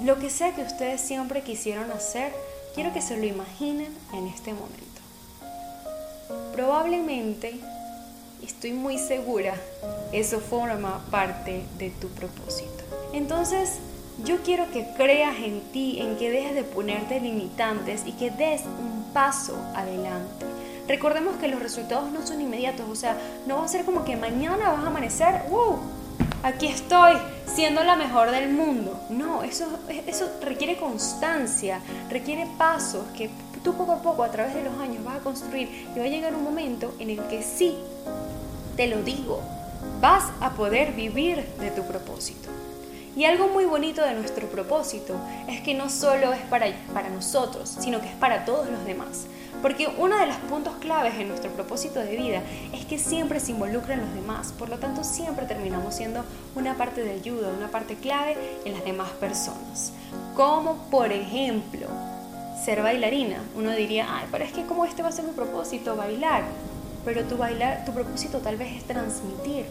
Lo 0.02 0.18
que 0.18 0.30
sea 0.30 0.54
que 0.54 0.62
ustedes 0.62 1.00
siempre 1.02 1.42
quisieron 1.42 1.90
hacer, 1.90 2.32
quiero 2.74 2.92
que 2.94 3.02
se 3.02 3.18
lo 3.18 3.26
imaginen 3.26 3.94
en 4.14 4.28
este 4.28 4.54
momento. 4.54 4.86
Probablemente, 6.54 7.60
estoy 8.42 8.72
muy 8.72 8.96
segura, 8.96 9.54
eso 10.12 10.40
forma 10.40 11.04
parte 11.10 11.64
de 11.76 11.90
tu 11.90 12.08
propósito. 12.08 12.82
Entonces, 13.12 13.78
yo 14.24 14.42
quiero 14.42 14.70
que 14.70 14.86
creas 14.96 15.36
en 15.36 15.60
ti, 15.72 16.00
en 16.00 16.16
que 16.16 16.30
dejes 16.30 16.54
de 16.54 16.64
ponerte 16.64 17.20
limitantes 17.20 18.02
y 18.06 18.12
que 18.12 18.30
des 18.30 18.62
un 18.62 19.12
paso 19.12 19.54
adelante. 19.74 20.46
Recordemos 20.88 21.36
que 21.36 21.48
los 21.48 21.60
resultados 21.60 22.10
no 22.10 22.26
son 22.26 22.40
inmediatos, 22.40 22.88
o 22.88 22.96
sea, 22.96 23.18
no 23.46 23.58
va 23.58 23.64
a 23.66 23.68
ser 23.68 23.84
como 23.84 24.04
que 24.04 24.16
mañana 24.16 24.70
vas 24.70 24.82
a 24.82 24.86
amanecer, 24.86 25.42
¡wow! 25.50 25.78
Aquí 26.42 26.68
estoy, 26.68 27.18
siendo 27.46 27.84
la 27.84 27.96
mejor 27.96 28.30
del 28.30 28.50
mundo. 28.50 28.98
No, 29.10 29.42
eso, 29.42 29.66
eso 30.06 30.30
requiere 30.40 30.76
constancia, 30.76 31.80
requiere 32.08 32.46
pasos 32.56 33.04
que 33.16 33.28
tú 33.62 33.74
poco 33.74 33.92
a 33.92 34.02
poco, 34.02 34.22
a 34.22 34.30
través 34.30 34.54
de 34.54 34.62
los 34.62 34.78
años, 34.78 35.04
vas 35.04 35.16
a 35.16 35.20
construir 35.20 35.68
y 35.94 35.98
va 35.98 36.04
a 36.06 36.08
llegar 36.08 36.34
un 36.34 36.42
momento 36.42 36.94
en 36.98 37.10
el 37.10 37.20
que 37.28 37.42
sí, 37.42 37.76
te 38.74 38.86
lo 38.86 39.02
digo, 39.02 39.42
vas 40.00 40.24
a 40.40 40.52
poder 40.52 40.92
vivir 40.92 41.44
de 41.58 41.70
tu 41.70 41.82
propósito. 41.82 42.48
Y 43.16 43.24
algo 43.24 43.48
muy 43.48 43.66
bonito 43.66 44.02
de 44.02 44.14
nuestro 44.14 44.46
propósito 44.46 45.16
es 45.46 45.60
que 45.60 45.74
no 45.74 45.90
solo 45.90 46.32
es 46.32 46.40
para, 46.42 46.68
para 46.94 47.10
nosotros, 47.10 47.68
sino 47.80 48.00
que 48.00 48.08
es 48.08 48.14
para 48.14 48.46
todos 48.46 48.70
los 48.70 48.84
demás. 48.86 49.26
Porque 49.62 49.88
uno 49.98 50.18
de 50.18 50.26
los 50.26 50.36
puntos 50.36 50.74
claves 50.80 51.14
en 51.14 51.28
nuestro 51.28 51.50
propósito 51.50 52.00
de 52.00 52.16
vida 52.16 52.42
es 52.72 52.84
que 52.86 52.98
siempre 52.98 53.40
se 53.40 53.52
involucran 53.52 54.00
los 54.00 54.14
demás, 54.14 54.52
por 54.52 54.68
lo 54.68 54.78
tanto 54.78 55.04
siempre 55.04 55.46
terminamos 55.46 55.94
siendo 55.94 56.24
una 56.54 56.76
parte 56.76 57.02
de 57.02 57.12
ayuda, 57.12 57.52
una 57.56 57.68
parte 57.68 57.96
clave 57.96 58.36
en 58.64 58.72
las 58.72 58.84
demás 58.84 59.10
personas. 59.10 59.92
Como 60.34 60.76
por 60.90 61.12
ejemplo, 61.12 61.86
ser 62.64 62.82
bailarina. 62.82 63.38
Uno 63.56 63.70
diría, 63.72 64.06
ay, 64.08 64.26
pero 64.30 64.44
es 64.44 64.52
que 64.52 64.64
como 64.64 64.84
este 64.84 65.02
va 65.02 65.08
a 65.08 65.12
ser 65.12 65.24
mi 65.24 65.32
propósito, 65.32 65.96
bailar. 65.96 66.44
Pero 67.04 67.24
tu 67.24 67.36
bailar, 67.36 67.84
tu 67.84 67.92
propósito 67.92 68.38
tal 68.38 68.56
vez 68.56 68.76
es 68.76 68.84
transmitir, 68.84 69.64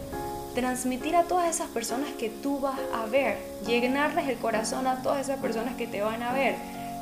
transmitir 0.54 1.14
a 1.14 1.24
todas 1.24 1.48
esas 1.48 1.68
personas 1.68 2.10
que 2.18 2.28
tú 2.28 2.58
vas 2.58 2.78
a 2.92 3.06
ver, 3.06 3.38
llenarles 3.66 4.28
el 4.28 4.36
corazón 4.36 4.86
a 4.88 5.00
todas 5.02 5.20
esas 5.20 5.38
personas 5.38 5.76
que 5.76 5.86
te 5.86 6.00
van 6.00 6.22
a 6.22 6.32
ver. 6.32 6.56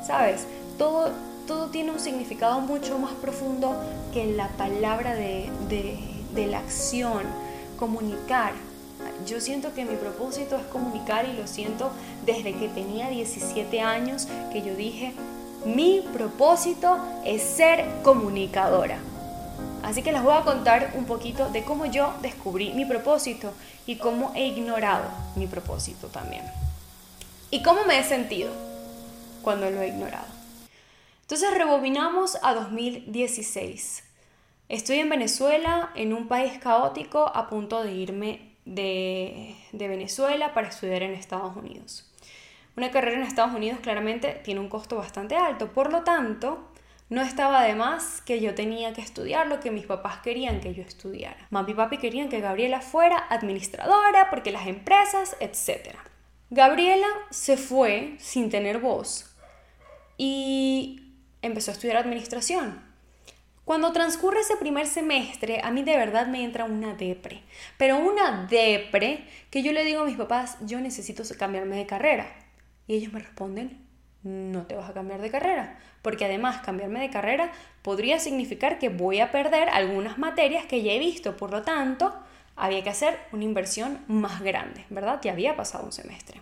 ¿Sabes? 0.05 0.45
Todo, 0.77 1.11
todo 1.49 1.69
tiene 1.71 1.89
un 1.89 1.99
significado 1.99 2.61
mucho 2.61 2.99
más 2.99 3.11
profundo 3.13 3.75
que 4.13 4.27
la 4.33 4.49
palabra 4.49 5.15
de, 5.15 5.49
de 5.67 6.45
la 6.45 6.59
acción, 6.59 7.23
comunicar. 7.75 8.53
Yo 9.25 9.41
siento 9.41 9.73
que 9.73 9.83
mi 9.83 9.95
propósito 9.95 10.57
es 10.57 10.65
comunicar 10.65 11.27
y 11.27 11.33
lo 11.33 11.47
siento 11.47 11.89
desde 12.23 12.53
que 12.53 12.67
tenía 12.67 13.09
17 13.09 13.81
años 13.81 14.27
que 14.53 14.61
yo 14.61 14.75
dije, 14.75 15.13
mi 15.65 16.05
propósito 16.13 16.99
es 17.25 17.41
ser 17.41 17.83
comunicadora. 18.03 18.99
Así 19.81 20.03
que 20.03 20.11
les 20.11 20.21
voy 20.21 20.35
a 20.37 20.43
contar 20.43 20.93
un 20.95 21.05
poquito 21.05 21.49
de 21.49 21.63
cómo 21.63 21.87
yo 21.87 22.13
descubrí 22.21 22.73
mi 22.73 22.85
propósito 22.85 23.53
y 23.87 23.95
cómo 23.95 24.33
he 24.35 24.45
ignorado 24.45 25.05
mi 25.35 25.47
propósito 25.47 26.09
también. 26.09 26.43
Y 27.49 27.63
cómo 27.63 27.85
me 27.85 27.97
he 27.97 28.03
sentido 28.03 28.51
cuando 29.41 29.71
lo 29.71 29.81
he 29.81 29.87
ignorado. 29.87 30.38
Entonces 31.29 31.55
rebobinamos 31.55 32.39
a 32.41 32.55
2016. 32.55 34.03
Estoy 34.67 34.97
en 34.97 35.09
Venezuela, 35.09 35.91
en 35.93 36.11
un 36.11 36.27
país 36.27 36.57
caótico, 36.57 37.31
a 37.35 37.47
punto 37.47 37.83
de 37.83 37.91
irme 37.91 38.55
de, 38.65 39.55
de 39.71 39.87
Venezuela 39.87 40.55
para 40.55 40.69
estudiar 40.69 41.03
en 41.03 41.11
Estados 41.11 41.55
Unidos. 41.55 42.11
Una 42.75 42.89
carrera 42.89 43.17
en 43.17 43.27
Estados 43.27 43.53
Unidos 43.53 43.79
claramente 43.79 44.41
tiene 44.43 44.59
un 44.59 44.69
costo 44.69 44.95
bastante 44.95 45.35
alto, 45.35 45.71
por 45.71 45.91
lo 45.91 46.01
tanto, 46.01 46.67
no 47.09 47.21
estaba 47.21 47.61
de 47.61 47.75
más 47.75 48.21
que 48.21 48.41
yo 48.41 48.55
tenía 48.55 48.93
que 48.93 49.01
estudiar 49.01 49.45
lo 49.45 49.59
que 49.59 49.69
mis 49.69 49.85
papás 49.85 50.21
querían 50.23 50.59
que 50.61 50.73
yo 50.73 50.81
estudiara. 50.81 51.45
Mami 51.51 51.73
y 51.73 51.75
papi 51.75 51.99
querían 51.99 52.29
que 52.29 52.39
Gabriela 52.39 52.81
fuera 52.81 53.27
administradora 53.29 54.31
porque 54.31 54.51
las 54.51 54.65
empresas, 54.65 55.37
etc. 55.39 55.95
Gabriela 56.49 57.05
se 57.29 57.55
fue 57.55 58.15
sin 58.17 58.49
tener 58.49 58.79
voz 58.79 59.35
y 60.17 61.08
empezó 61.41 61.71
a 61.71 61.73
estudiar 61.73 61.97
administración. 61.97 62.81
Cuando 63.65 63.91
transcurre 63.91 64.39
ese 64.39 64.57
primer 64.57 64.87
semestre, 64.87 65.61
a 65.63 65.69
mí 65.69 65.83
de 65.83 65.95
verdad 65.95 66.25
me 66.25 66.43
entra 66.43 66.65
una 66.65 66.95
depre. 66.95 67.43
Pero 67.77 67.97
una 67.97 68.47
depre 68.49 69.25
que 69.51 69.61
yo 69.61 69.71
le 69.73 69.85
digo 69.85 70.01
a 70.01 70.05
mis 70.05 70.17
papás, 70.17 70.57
yo 70.61 70.79
necesito 70.79 71.21
cambiarme 71.37 71.75
de 71.77 71.85
carrera. 71.85 72.27
Y 72.87 72.95
ellos 72.95 73.13
me 73.13 73.19
responden, 73.19 73.85
no 74.23 74.65
te 74.65 74.75
vas 74.75 74.89
a 74.89 74.93
cambiar 74.93 75.21
de 75.21 75.29
carrera, 75.29 75.77
porque 76.01 76.25
además 76.25 76.61
cambiarme 76.61 76.99
de 76.99 77.09
carrera 77.09 77.51
podría 77.83 78.19
significar 78.19 78.79
que 78.79 78.89
voy 78.89 79.19
a 79.19 79.31
perder 79.31 79.69
algunas 79.69 80.17
materias 80.17 80.65
que 80.65 80.81
ya 80.81 80.93
he 80.93 80.99
visto, 80.99 81.37
por 81.37 81.51
lo 81.51 81.61
tanto, 81.61 82.13
había 82.55 82.83
que 82.83 82.89
hacer 82.89 83.19
una 83.31 83.43
inversión 83.43 84.03
más 84.07 84.41
grande, 84.41 84.85
¿verdad? 84.89 85.19
Ya 85.21 85.31
había 85.31 85.55
pasado 85.55 85.85
un 85.85 85.91
semestre. 85.91 86.41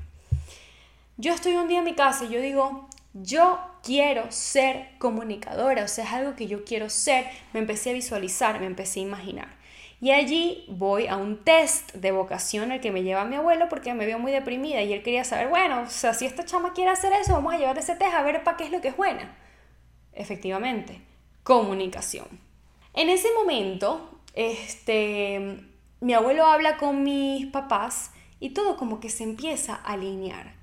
Yo 1.17 1.33
estoy 1.33 1.55
un 1.55 1.67
día 1.67 1.79
en 1.79 1.85
mi 1.85 1.93
casa 1.93 2.25
y 2.25 2.29
yo 2.29 2.41
digo, 2.41 2.87
yo 3.23 3.59
quiero 3.83 4.31
ser 4.31 4.89
comunicadora, 4.97 5.83
o 5.83 5.87
sea, 5.87 6.05
es 6.05 6.11
algo 6.11 6.35
que 6.35 6.47
yo 6.47 6.63
quiero 6.65 6.89
ser, 6.89 7.25
me 7.53 7.59
empecé 7.59 7.91
a 7.91 7.93
visualizar, 7.93 8.59
me 8.59 8.65
empecé 8.65 8.99
a 8.99 9.03
imaginar. 9.03 9.57
Y 9.99 10.11
allí 10.11 10.65
voy 10.69 11.07
a 11.07 11.17
un 11.17 11.43
test 11.43 11.93
de 11.93 12.11
vocación 12.11 12.71
al 12.71 12.81
que 12.81 12.91
me 12.91 13.01
lleva 13.01 13.25
mi 13.25 13.35
abuelo 13.35 13.67
porque 13.67 13.93
me 13.95 14.05
vio 14.05 14.19
muy 14.19 14.31
deprimida 14.31 14.81
y 14.83 14.93
él 14.93 15.01
quería 15.01 15.23
saber, 15.23 15.47
bueno, 15.47 15.81
o 15.81 15.89
sea, 15.89 16.13
si 16.13 16.25
esta 16.25 16.45
chama 16.45 16.73
quiere 16.73 16.91
hacer 16.91 17.11
eso, 17.13 17.33
vamos 17.33 17.53
a 17.53 17.57
llevar 17.57 17.77
ese 17.79 17.95
test 17.95 18.13
a 18.13 18.21
ver 18.21 18.43
para 18.43 18.57
qué 18.57 18.65
es 18.65 18.71
lo 18.71 18.79
que 18.79 18.89
es 18.89 18.97
buena. 18.97 19.35
Efectivamente, 20.13 21.01
comunicación. 21.43 22.27
En 22.93 23.09
ese 23.09 23.27
momento, 23.33 24.19
este, 24.33 25.63
mi 25.99 26.13
abuelo 26.13 26.45
habla 26.45 26.77
con 26.77 27.03
mis 27.03 27.47
papás 27.47 28.11
y 28.39 28.51
todo 28.51 28.77
como 28.77 28.99
que 28.99 29.09
se 29.09 29.23
empieza 29.23 29.75
a 29.75 29.93
alinear. 29.93 30.53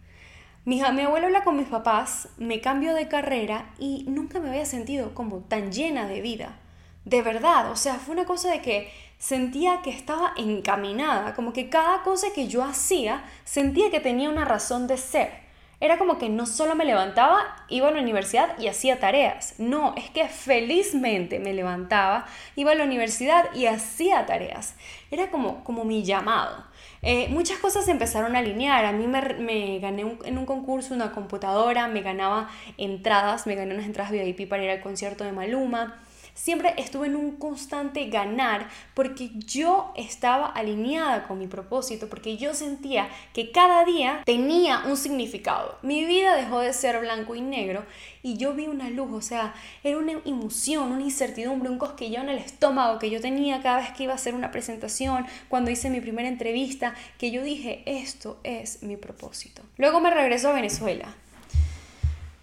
Mi, 0.66 0.80
abuelo 0.80 1.26
habla 1.26 1.44
con 1.44 1.58
mis 1.58 1.68
papás, 1.68 2.30
me 2.38 2.62
cambio 2.62 2.94
de 2.94 3.06
carrera 3.06 3.74
y 3.78 4.04
nunca 4.08 4.40
me 4.40 4.48
había 4.48 4.64
sentido 4.64 5.12
como 5.12 5.40
tan 5.40 5.72
llena 5.72 6.08
de 6.08 6.22
vida. 6.22 6.56
De 7.04 7.20
verdad, 7.20 7.70
o 7.70 7.76
sea, 7.76 7.96
fue 7.96 8.14
una 8.14 8.24
cosa 8.24 8.50
de 8.50 8.62
que 8.62 8.90
sentía 9.18 9.82
que 9.82 9.90
estaba 9.90 10.32
encaminada, 10.38 11.34
como 11.34 11.52
que 11.52 11.68
cada 11.68 12.02
cosa 12.02 12.28
que 12.34 12.48
yo 12.48 12.64
hacía 12.64 13.24
sentía 13.44 13.90
que 13.90 14.00
tenía 14.00 14.30
una 14.30 14.46
razón 14.46 14.86
de 14.86 14.96
ser. 14.96 15.44
Era 15.80 15.98
como 15.98 16.16
que 16.16 16.30
no 16.30 16.46
solo 16.46 16.74
me 16.74 16.86
levantaba, 16.86 17.66
iba 17.68 17.88
a 17.88 17.90
la 17.90 18.00
universidad 18.00 18.58
y 18.58 18.68
hacía 18.68 18.98
tareas. 18.98 19.56
No, 19.58 19.92
es 19.98 20.08
que 20.08 20.26
felizmente 20.28 21.40
me 21.40 21.52
levantaba, 21.52 22.24
iba 22.56 22.72
a 22.72 22.74
la 22.74 22.84
universidad 22.84 23.52
y 23.54 23.66
hacía 23.66 24.24
tareas. 24.24 24.76
Era 25.10 25.30
como, 25.30 25.62
como 25.62 25.84
mi 25.84 26.04
llamado. 26.04 26.64
Eh, 27.06 27.28
muchas 27.28 27.58
cosas 27.58 27.84
se 27.84 27.90
empezaron 27.90 28.34
a 28.34 28.38
alinear. 28.38 28.84
A 28.86 28.92
mí 28.92 29.06
me, 29.06 29.20
me 29.34 29.78
gané 29.78 30.16
en 30.24 30.38
un 30.38 30.46
concurso 30.46 30.94
una 30.94 31.12
computadora, 31.12 31.86
me 31.86 32.00
ganaba 32.00 32.48
entradas, 32.78 33.46
me 33.46 33.54
gané 33.54 33.74
unas 33.74 33.86
entradas 33.86 34.10
VIP 34.10 34.48
para 34.48 34.64
ir 34.64 34.70
al 34.70 34.80
concierto 34.80 35.22
de 35.22 35.32
Maluma. 35.32 36.00
Siempre 36.34 36.74
estuve 36.78 37.06
en 37.06 37.14
un 37.14 37.36
constante 37.36 38.08
ganar 38.08 38.68
porque 38.94 39.30
yo 39.34 39.92
estaba 39.96 40.46
alineada 40.46 41.28
con 41.28 41.38
mi 41.38 41.46
propósito, 41.46 42.08
porque 42.08 42.36
yo 42.36 42.54
sentía 42.54 43.08
que 43.32 43.52
cada 43.52 43.84
día 43.84 44.20
tenía 44.24 44.82
un 44.86 44.96
significado. 44.96 45.78
Mi 45.82 46.04
vida 46.04 46.34
dejó 46.34 46.58
de 46.58 46.72
ser 46.72 46.98
blanco 47.00 47.36
y 47.36 47.40
negro 47.40 47.86
y 48.22 48.36
yo 48.36 48.52
vi 48.52 48.66
una 48.66 48.90
luz, 48.90 49.12
o 49.12 49.20
sea, 49.20 49.54
era 49.84 49.96
una 49.96 50.12
emoción, 50.24 50.90
una 50.90 51.02
incertidumbre, 51.02 51.70
un 51.70 51.78
cosquilleo 51.78 52.22
en 52.22 52.30
el 52.30 52.38
estómago 52.38 52.98
que 52.98 53.10
yo 53.10 53.20
tenía 53.20 53.62
cada 53.62 53.78
vez 53.78 53.92
que 53.92 54.02
iba 54.02 54.12
a 54.12 54.16
hacer 54.16 54.34
una 54.34 54.50
presentación, 54.50 55.26
cuando 55.48 55.70
hice 55.70 55.88
mi 55.88 56.00
primera 56.00 56.28
entrevista, 56.28 56.94
que 57.16 57.30
yo 57.30 57.44
dije, 57.44 57.82
esto 57.86 58.40
es 58.42 58.82
mi 58.82 58.96
propósito. 58.96 59.62
Luego 59.76 60.00
me 60.00 60.10
regreso 60.10 60.48
a 60.48 60.52
Venezuela. 60.52 61.14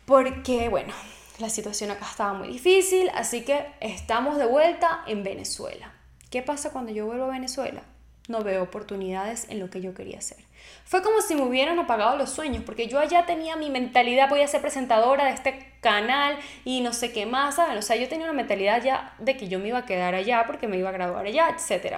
Porque, 0.06 0.70
bueno, 0.70 0.94
la 1.42 1.50
situación 1.50 1.92
acá 1.92 2.06
estaba 2.10 2.34
muy 2.34 2.48
difícil, 2.48 3.10
así 3.14 3.44
que 3.44 3.66
estamos 3.80 4.38
de 4.38 4.46
vuelta 4.46 5.04
en 5.08 5.24
Venezuela. 5.24 5.92
¿Qué 6.30 6.42
pasa 6.42 6.72
cuando 6.72 6.92
yo 6.92 7.06
vuelvo 7.06 7.26
a 7.26 7.32
Venezuela? 7.32 7.82
No 8.28 8.44
veo 8.44 8.64
oportunidades 8.64 9.48
en 9.50 9.60
lo 9.60 9.70
que 9.70 9.82
yo 9.82 9.94
quería 9.94 10.20
hacer. 10.20 10.38
Fue 10.86 11.02
como 11.02 11.22
si 11.22 11.36
me 11.36 11.42
hubieran 11.42 11.80
apagado 11.80 12.16
los 12.16 12.30
sueños, 12.30 12.64
porque 12.64 12.88
yo 12.88 13.00
allá 13.00 13.26
tenía 13.26 13.56
mi 13.56 13.70
mentalidad, 13.70 14.30
voy 14.30 14.42
a 14.42 14.48
ser 14.48 14.62
presentadora 14.62 15.26
de 15.26 15.32
este 15.32 15.74
canal 15.82 16.38
y 16.64 16.82
no 16.82 16.94
sé 16.94 17.12
qué 17.12 17.26
más, 17.26 17.56
¿saben? 17.56 17.78
O 17.78 17.82
sea, 17.82 17.96
yo 17.96 18.08
tenía 18.08 18.26
una 18.26 18.34
mentalidad 18.34 18.82
ya 18.84 19.14
de 19.20 19.36
que 19.36 19.48
yo 19.48 19.60
me 19.60 19.70
iba 19.70 19.80
a 19.80 19.86
quedar 19.86 20.16
allá 20.16 20.46
porque 20.46 20.68
me 20.68 20.78
iba 20.78 20.90
a 20.90 20.94
graduar 20.94 21.26
allá, 21.26 21.50
etc. 21.50 21.98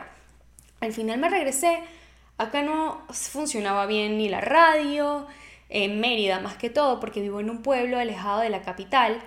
Al 0.79 0.93
final 0.93 1.19
me 1.19 1.29
regresé, 1.29 1.83
acá 2.37 2.63
no 2.63 3.05
funcionaba 3.09 3.85
bien 3.85 4.17
ni 4.17 4.29
la 4.29 4.41
radio, 4.41 5.27
en 5.69 5.99
Mérida 5.99 6.39
más 6.39 6.55
que 6.55 6.69
todo, 6.69 6.99
porque 6.99 7.21
vivo 7.21 7.39
en 7.39 7.49
un 7.49 7.61
pueblo 7.61 7.99
alejado 7.99 8.41
de 8.41 8.49
la 8.49 8.61
capital 8.61 9.21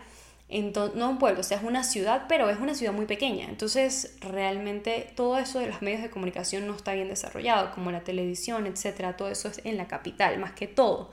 no 0.49 1.11
un 1.11 1.19
pueblo, 1.19 1.41
o 1.41 1.43
sea, 1.43 1.59
es 1.59 1.65
una 1.65 1.83
ciudad, 1.83 2.27
pero 2.29 2.49
es 2.51 2.59
una 2.61 2.75
ciudad 2.75 2.93
muy 2.93 3.07
pequeña. 3.07 3.47
Entonces, 3.49 4.17
realmente 4.21 5.13
todo 5.17 5.39
eso 5.39 5.59
de 5.59 5.67
los 5.67 5.83
medios 5.83 6.03
de 6.03 6.11
comunicación 6.11 6.67
no 6.67 6.75
está 6.75 6.93
bien 6.93 7.09
desarrollado, 7.09 7.73
como 7.73 7.91
la 7.91 8.05
televisión, 8.05 8.67
etcétera. 8.67 9.17
Todo 9.17 9.29
eso 9.29 9.49
es 9.49 9.61
en 9.65 9.77
la 9.77 9.89
capital, 9.89 10.39
más 10.39 10.53
que 10.53 10.69
todo. 10.69 11.11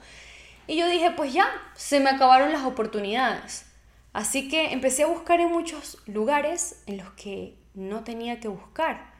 Y 0.66 0.76
yo 0.76 0.88
dije, 0.88 1.10
pues 1.10 1.32
ya, 1.32 1.46
se 1.74 2.00
me 2.00 2.10
acabaron 2.10 2.52
las 2.52 2.62
oportunidades. 2.62 3.66
Así 4.12 4.48
que 4.48 4.72
empecé 4.72 5.02
a 5.02 5.08
buscar 5.08 5.40
en 5.40 5.50
muchos 5.50 5.98
lugares 6.06 6.82
en 6.86 6.98
los 6.98 7.10
que 7.14 7.56
no 7.74 8.04
tenía 8.04 8.38
que 8.38 8.46
buscar. 8.46 9.12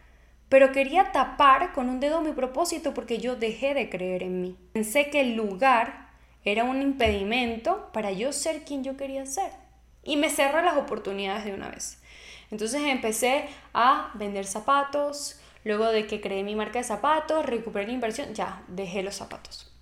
Pero 0.49 0.71
quería 0.71 1.11
tapar 1.11 1.73
con 1.73 1.88
un 1.88 1.99
dedo 1.99 2.21
mi 2.21 2.33
propósito 2.33 2.94
porque 2.94 3.18
yo 3.18 3.35
dejé 3.35 3.75
de 3.75 3.90
creer 3.90 4.23
en 4.23 4.40
mí. 4.40 4.56
Pensé 4.73 5.11
que 5.11 5.21
el 5.21 5.35
lugar 5.35 6.11
era 6.44 6.62
un 6.62 6.80
impedimento 6.80 7.90
para 7.92 8.12
yo 8.12 8.33
ser 8.33 8.62
quien 8.62 8.85
yo 8.85 8.97
quería 8.97 9.26
ser 9.26 9.63
y 10.04 10.16
me 10.16 10.30
cerró 10.30 10.62
las 10.62 10.76
oportunidades 10.76 11.44
de 11.44 11.54
una 11.54 11.68
vez. 11.68 12.00
Entonces 12.50 12.82
empecé 12.82 13.49
a 13.73 14.11
vender 14.14 14.46
zapatos, 14.46 15.40
luego 15.64 15.87
de 15.87 16.06
que 16.06 16.20
creé 16.20 16.44
mi 16.44 16.54
marca 16.54 16.78
de 16.78 16.84
zapatos, 16.84 17.44
recuperé 17.46 17.87
la 17.87 17.92
inversión, 17.92 18.34
ya, 18.34 18.62
dejé 18.68 19.02
los 19.02 19.16
zapatos. 19.16 19.73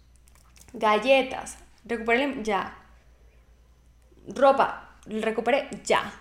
Galletas, 0.72 1.58
recuperé, 1.84 2.42
ya. 2.42 2.78
Ropa, 4.28 4.96
recuperé, 5.06 5.68
ya. 5.84 6.14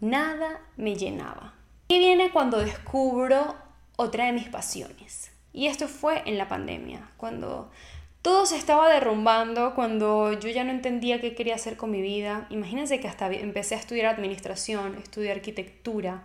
Nada 0.00 0.60
me 0.76 0.96
llenaba. 0.96 1.54
Y 1.88 1.98
viene 1.98 2.30
cuando 2.30 2.58
descubro 2.58 3.54
otra 3.96 4.26
de 4.26 4.32
mis 4.32 4.48
pasiones. 4.48 5.30
Y 5.52 5.68
esto 5.68 5.88
fue 5.88 6.22
en 6.26 6.36
la 6.36 6.48
pandemia, 6.48 7.10
cuando 7.16 7.70
todo 8.26 8.44
se 8.44 8.56
estaba 8.56 8.88
derrumbando 8.88 9.76
cuando 9.76 10.32
yo 10.32 10.48
ya 10.48 10.64
no 10.64 10.72
entendía 10.72 11.20
qué 11.20 11.36
quería 11.36 11.54
hacer 11.54 11.76
con 11.76 11.92
mi 11.92 12.02
vida. 12.02 12.48
Imagínense 12.50 12.98
que 12.98 13.06
hasta 13.06 13.32
empecé 13.32 13.76
a 13.76 13.78
estudiar 13.78 14.06
administración, 14.06 14.96
estudié 14.96 15.30
arquitectura, 15.30 16.24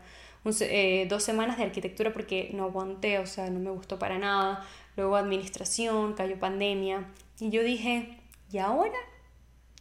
eh, 0.61 1.05
dos 1.07 1.21
semanas 1.21 1.59
de 1.59 1.65
arquitectura 1.65 2.11
porque 2.11 2.49
no 2.55 2.63
aguanté, 2.63 3.19
o 3.19 3.27
sea, 3.27 3.51
no 3.51 3.59
me 3.59 3.69
gustó 3.69 3.99
para 3.99 4.17
nada. 4.17 4.65
Luego 4.97 5.15
administración, 5.15 6.13
cayó 6.13 6.39
pandemia. 6.39 7.05
Y 7.39 7.51
yo 7.51 7.61
dije, 7.61 8.17
¿y 8.51 8.57
ahora? 8.57 8.97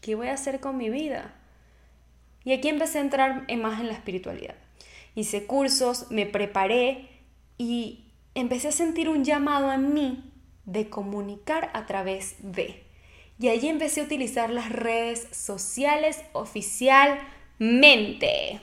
¿Qué 0.02 0.14
voy 0.14 0.28
a 0.28 0.34
hacer 0.34 0.60
con 0.60 0.76
mi 0.76 0.90
vida? 0.90 1.34
Y 2.44 2.52
aquí 2.52 2.68
empecé 2.68 2.98
a 2.98 3.00
entrar 3.00 3.46
más 3.56 3.80
en 3.80 3.86
la 3.86 3.94
espiritualidad. 3.94 4.56
Hice 5.14 5.46
cursos, 5.46 6.10
me 6.10 6.26
preparé 6.26 7.08
y 7.56 8.04
empecé 8.34 8.68
a 8.68 8.72
sentir 8.72 9.08
un 9.08 9.24
llamado 9.24 9.72
en 9.72 9.94
mí 9.94 10.29
de 10.64 10.88
comunicar 10.88 11.70
a 11.74 11.84
través 11.86 12.36
de. 12.38 12.84
Y 13.38 13.48
allí 13.48 13.68
empecé 13.68 14.00
a 14.00 14.04
utilizar 14.04 14.48
las 14.50 14.70
redes 14.70 15.28
sociales 15.32 16.22
oficialmente. 16.32 18.60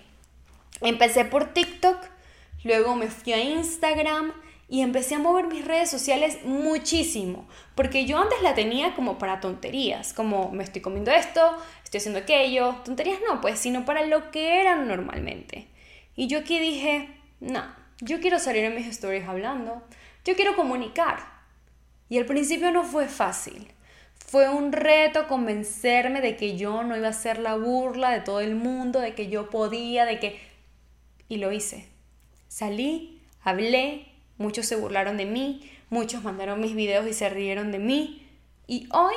Empecé 0.82 1.26
por 1.26 1.54
TikTok, 1.54 1.98
luego 2.64 2.96
me 2.96 3.08
fui 3.08 3.34
a 3.34 3.44
Instagram 3.44 4.34
y 4.70 4.82
empecé 4.82 5.16
a 5.16 5.20
mover 5.20 5.48
mis 5.48 5.66
redes 5.66 5.90
sociales 5.90 6.40
muchísimo, 6.44 7.48
porque 7.74 8.06
yo 8.06 8.20
antes 8.20 8.42
la 8.42 8.54
tenía 8.54 8.94
como 8.96 9.18
para 9.18 9.40
tonterías, 9.40 10.14
como 10.14 10.52
me 10.52 10.64
estoy 10.64 10.82
comiendo 10.82 11.12
esto, 11.12 11.42
estoy 11.84 12.00
haciendo 12.00 12.20
aquello, 12.20 12.76
tonterías 12.84 13.20
no, 13.28 13.40
pues, 13.40 13.60
sino 13.60 13.86
para 13.86 14.06
lo 14.06 14.30
que 14.30 14.60
eran 14.60 14.88
normalmente. 14.88 15.68
Y 16.16 16.28
yo 16.28 16.40
aquí 16.40 16.60
dije, 16.60 17.10
no, 17.40 17.64
yo 18.02 18.20
quiero 18.20 18.40
salir 18.40 18.66
en 18.66 18.76
mis 18.76 18.88
stories 18.88 19.28
hablando, 19.28 19.82
yo 20.26 20.36
quiero 20.36 20.56
comunicar, 20.56 21.37
y 22.10 22.18
al 22.18 22.26
principio 22.26 22.72
no 22.72 22.84
fue 22.84 23.08
fácil. 23.08 23.68
Fue 24.26 24.50
un 24.50 24.72
reto 24.72 25.28
convencerme 25.28 26.22
de 26.22 26.36
que 26.36 26.58
yo 26.58 26.84
no 26.84 26.98
iba 26.98 27.08
a 27.08 27.14
ser 27.14 27.40
la 27.40 27.56
burla 27.56 28.12
de 28.12 28.22
todo 28.22 28.42
el 28.42 28.56
mundo, 28.56 29.00
de 29.00 29.16
que 29.16 29.28
yo 29.28 29.50
podía, 29.50 30.06
de 30.06 30.20
que... 30.20 30.40
Y 31.30 31.38
lo 31.38 31.52
hice. 31.52 31.88
Salí, 32.48 33.22
hablé, 33.42 34.08
muchos 34.38 34.66
se 34.66 34.76
burlaron 34.76 35.18
de 35.18 35.26
mí, 35.26 35.70
muchos 35.90 36.24
mandaron 36.24 36.60
mis 36.60 36.76
videos 36.76 37.08
y 37.08 37.14
se 37.14 37.30
rieron 37.30 37.72
de 37.72 37.80
mí. 37.80 38.28
Y 38.68 38.88
hoy, 38.92 39.16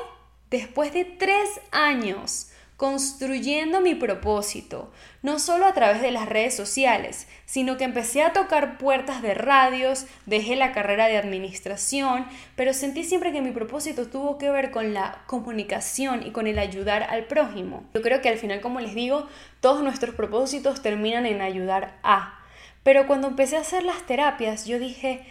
después 0.51 0.93
de 0.93 1.05
tres 1.05 1.61
años 1.73 2.50
construyendo 2.81 3.83
mi 3.83 3.95
propósito, 3.95 4.91
no 5.21 5.39
solo 5.39 5.67
a 5.67 5.75
través 5.75 6.01
de 6.01 6.11
las 6.11 6.27
redes 6.27 6.57
sociales, 6.57 7.29
sino 7.45 7.77
que 7.77 7.85
empecé 7.85 8.23
a 8.23 8.33
tocar 8.33 8.79
puertas 8.79 9.21
de 9.21 9.35
radios, 9.35 10.07
dejé 10.25 10.57
la 10.57 10.73
carrera 10.73 11.07
de 11.07 11.19
administración, 11.19 12.25
pero 12.57 12.73
sentí 12.73 13.05
siempre 13.05 13.33
que 13.33 13.43
mi 13.43 13.51
propósito 13.51 14.07
tuvo 14.09 14.39
que 14.39 14.51
ver 14.51 14.71
con 14.71 14.95
la 14.95 15.25
comunicación 15.27 16.27
y 16.27 16.31
con 16.31 16.47
el 16.47 16.59
ayudar 16.59 17.03
al 17.03 17.27
prójimo. 17.27 17.85
Yo 17.93 18.01
creo 18.01 18.23
que 18.23 18.31
al 18.31 18.39
final, 18.39 18.63
como 18.63 18.81
les 18.81 18.95
digo, 18.95 19.29
todos 19.61 19.83
nuestros 19.83 20.15
propósitos 20.15 20.81
terminan 20.81 21.27
en 21.27 21.43
ayudar 21.43 21.99
a. 22.03 22.43
Pero 22.83 23.07
cuando 23.07 23.29
empecé 23.29 23.59
a 23.59 23.61
hacer 23.61 23.85
las 23.85 24.07
terapias, 24.07 24.65
yo 24.65 24.79
dije, 24.79 25.27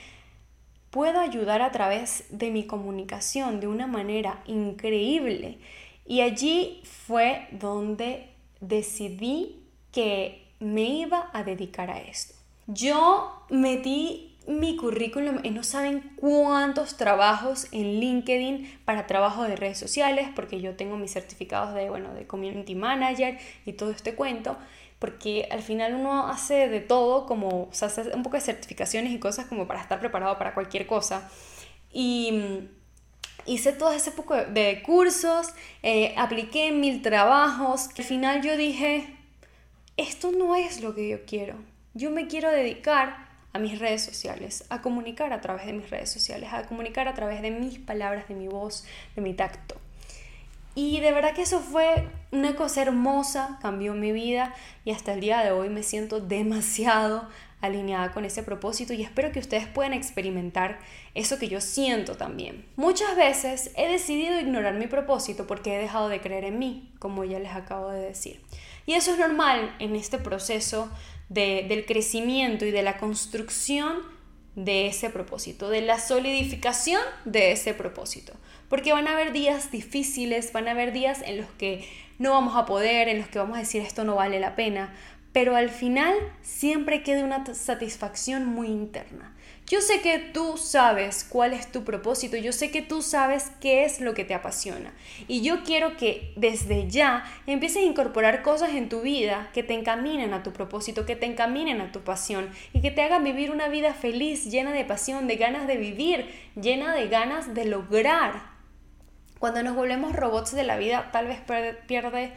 puedo 0.91 1.19
ayudar 1.19 1.63
a 1.63 1.71
través 1.71 2.25
de 2.29 2.51
mi 2.51 2.67
comunicación 2.67 3.59
de 3.59 3.65
una 3.65 3.87
manera 3.87 4.43
increíble 4.45 5.57
y 6.09 6.21
allí 6.21 6.81
fue 7.05 7.47
donde 7.51 8.31
decidí 8.59 9.63
que 9.91 10.47
me 10.59 10.81
iba 10.81 11.29
a 11.33 11.43
dedicar 11.43 11.91
a 11.91 12.01
esto. 12.01 12.33
Yo 12.65 13.45
metí 13.51 14.35
mi 14.47 14.75
currículum 14.75 15.37
en 15.43 15.53
no 15.53 15.61
saben 15.61 16.15
cuántos 16.15 16.97
trabajos 16.97 17.67
en 17.71 17.99
LinkedIn 17.99 18.79
para 18.85 19.05
trabajo 19.05 19.43
de 19.43 19.55
redes 19.55 19.77
sociales, 19.77 20.29
porque 20.35 20.59
yo 20.59 20.75
tengo 20.75 20.97
mis 20.97 21.13
certificados 21.13 21.75
de, 21.75 21.91
bueno, 21.91 22.15
de 22.15 22.25
community 22.25 22.73
manager 22.73 23.37
y 23.67 23.73
todo 23.73 23.91
este 23.91 24.15
cuento, 24.15 24.57
porque 24.97 25.47
al 25.51 25.61
final 25.61 25.93
uno 25.93 26.27
hace 26.27 26.69
de 26.69 26.79
todo, 26.79 27.27
como, 27.27 27.65
o 27.65 27.69
sea, 27.71 27.87
hace 27.87 28.15
un 28.15 28.23
poco 28.23 28.37
de 28.37 28.41
certificaciones 28.41 29.13
y 29.13 29.19
cosas 29.19 29.45
como 29.45 29.67
para 29.67 29.79
estar 29.79 29.99
preparado 29.99 30.39
para 30.39 30.55
cualquier 30.55 30.87
cosa. 30.87 31.29
Y 31.93 32.67
hice 33.45 33.73
todo 33.73 33.91
ese 33.91 34.11
poco 34.11 34.35
de 34.35 34.81
cursos, 34.83 35.53
eh, 35.83 36.13
apliqué 36.17 36.71
mil 36.71 37.01
trabajos. 37.01 37.89
Al 37.97 38.03
final 38.03 38.41
yo 38.41 38.57
dije, 38.57 39.15
esto 39.97 40.31
no 40.31 40.55
es 40.55 40.81
lo 40.81 40.95
que 40.95 41.09
yo 41.09 41.25
quiero. 41.25 41.55
Yo 41.93 42.11
me 42.11 42.27
quiero 42.27 42.49
dedicar 42.51 43.27
a 43.51 43.59
mis 43.59 43.79
redes 43.79 44.03
sociales, 44.03 44.63
a 44.69 44.81
comunicar 44.81 45.33
a 45.33 45.41
través 45.41 45.65
de 45.65 45.73
mis 45.73 45.89
redes 45.89 46.11
sociales, 46.11 46.53
a 46.53 46.63
comunicar 46.63 47.07
a 47.07 47.13
través 47.13 47.41
de 47.41 47.51
mis 47.51 47.79
palabras, 47.79 48.27
de 48.27 48.35
mi 48.35 48.47
voz, 48.47 48.85
de 49.15 49.21
mi 49.21 49.33
tacto. 49.33 49.75
Y 50.75 50.99
de 50.99 51.11
verdad 51.11 51.33
que 51.33 51.41
eso 51.41 51.59
fue 51.59 52.07
una 52.31 52.55
cosa 52.55 52.83
hermosa, 52.83 53.57
cambió 53.61 53.93
mi 53.95 54.11
vida 54.11 54.53
y 54.85 54.91
hasta 54.91 55.13
el 55.13 55.19
día 55.19 55.43
de 55.43 55.51
hoy 55.51 55.69
me 55.69 55.83
siento 55.83 56.21
demasiado 56.21 57.27
alineada 57.61 58.11
con 58.11 58.25
ese 58.25 58.43
propósito 58.43 58.93
y 58.93 59.01
espero 59.01 59.31
que 59.31 59.39
ustedes 59.39 59.67
puedan 59.67 59.93
experimentar 59.93 60.79
eso 61.13 61.37
que 61.37 61.49
yo 61.49 61.61
siento 61.61 62.15
también. 62.15 62.65
Muchas 62.75 63.15
veces 63.15 63.71
he 63.75 63.87
decidido 63.87 64.39
ignorar 64.39 64.75
mi 64.75 64.87
propósito 64.87 65.45
porque 65.47 65.75
he 65.75 65.79
dejado 65.79 66.09
de 66.09 66.21
creer 66.21 66.45
en 66.45 66.59
mí, 66.59 66.91
como 66.99 67.23
ya 67.25 67.39
les 67.39 67.53
acabo 67.53 67.89
de 67.89 68.01
decir. 68.01 68.41
Y 68.85 68.93
eso 68.93 69.11
es 69.11 69.19
normal 69.19 69.75
en 69.79 69.95
este 69.95 70.17
proceso 70.17 70.89
del 71.29 71.85
crecimiento 71.85 72.65
y 72.65 72.71
de 72.71 72.81
la 72.81 72.97
construcción 72.97 73.97
de 74.55 74.87
ese 74.87 75.09
propósito, 75.09 75.69
de 75.69 75.81
la 75.81 75.99
solidificación 75.99 77.01
de 77.23 77.51
ese 77.51 77.73
propósito. 77.73 78.33
Porque 78.67 78.93
van 78.93 79.07
a 79.07 79.13
haber 79.13 79.31
días 79.31 79.71
difíciles, 79.71 80.51
van 80.53 80.67
a 80.67 80.71
haber 80.71 80.91
días 80.91 81.21
en 81.25 81.37
los 81.37 81.47
que 81.51 81.87
no 82.17 82.31
vamos 82.31 82.55
a 82.55 82.65
poder, 82.65 83.07
en 83.07 83.19
los 83.19 83.27
que 83.27 83.39
vamos 83.39 83.57
a 83.57 83.61
decir 83.61 83.81
esto 83.81 84.03
no 84.03 84.15
vale 84.15 84.39
la 84.39 84.55
pena, 84.55 84.93
pero 85.33 85.55
al 85.55 85.69
final 85.69 86.15
siempre 86.41 87.03
queda 87.03 87.23
una 87.23 87.45
satisfacción 87.53 88.45
muy 88.45 88.67
interna. 88.67 89.35
Yo 89.69 89.81
sé 89.81 90.01
que 90.01 90.17
tú 90.17 90.57
sabes 90.57 91.23
cuál 91.23 91.53
es 91.53 91.71
tu 91.71 91.83
propósito, 91.83 92.35
yo 92.37 92.51
sé 92.51 92.71
que 92.71 92.81
tú 92.81 93.03
sabes 93.03 93.51
qué 93.61 93.85
es 93.85 94.01
lo 94.01 94.15
que 94.15 94.25
te 94.25 94.33
apasiona. 94.33 94.91
Y 95.27 95.41
yo 95.41 95.63
quiero 95.63 95.95
que 95.95 96.33
desde 96.35 96.89
ya 96.89 97.23
empieces 97.45 97.83
a 97.83 97.85
incorporar 97.85 98.41
cosas 98.41 98.71
en 98.71 98.89
tu 98.89 99.01
vida 99.01 99.51
que 99.53 99.61
te 99.61 99.75
encaminen 99.75 100.33
a 100.33 100.41
tu 100.41 100.53
propósito, 100.53 101.05
que 101.05 101.15
te 101.15 101.27
encaminen 101.27 101.81
a 101.81 101.91
tu 101.91 101.99
pasión 101.99 102.49
y 102.73 102.81
que 102.81 102.89
te 102.89 103.03
hagan 103.03 103.23
vivir 103.23 103.51
una 103.51 103.67
vida 103.67 103.93
feliz, 103.93 104.49
llena 104.49 104.71
de 104.71 104.85
pasión, 104.85 105.27
de 105.27 105.35
ganas 105.35 105.67
de 105.67 105.77
vivir, 105.77 106.27
llena 106.59 106.95
de 106.95 107.07
ganas 107.07 107.53
de 107.53 107.65
lograr. 107.65 108.41
Cuando 109.37 109.61
nos 109.61 109.75
volvemos 109.75 110.15
robots 110.15 110.51
de 110.51 110.63
la 110.63 110.77
vida, 110.77 111.11
tal 111.11 111.27
vez 111.27 111.39
pierde 111.85 112.33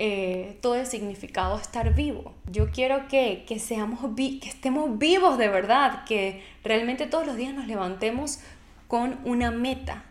eh, 0.00 0.56
todo 0.62 0.76
el 0.76 0.86
significado 0.86 1.56
de 1.56 1.62
estar 1.62 1.92
vivo. 1.92 2.32
Yo 2.46 2.70
quiero 2.70 3.08
que, 3.08 3.44
seamos 3.58 3.98
que 4.16 4.48
estemos 4.48 4.96
vivos 4.96 5.38
de 5.38 5.48
verdad, 5.48 6.04
que 6.04 6.44
realmente 6.62 7.06
todos 7.06 7.26
los 7.26 7.36
días 7.36 7.52
nos 7.52 7.66
levantemos 7.66 8.38
con 8.86 9.18
una 9.24 9.50
meta. 9.50 10.04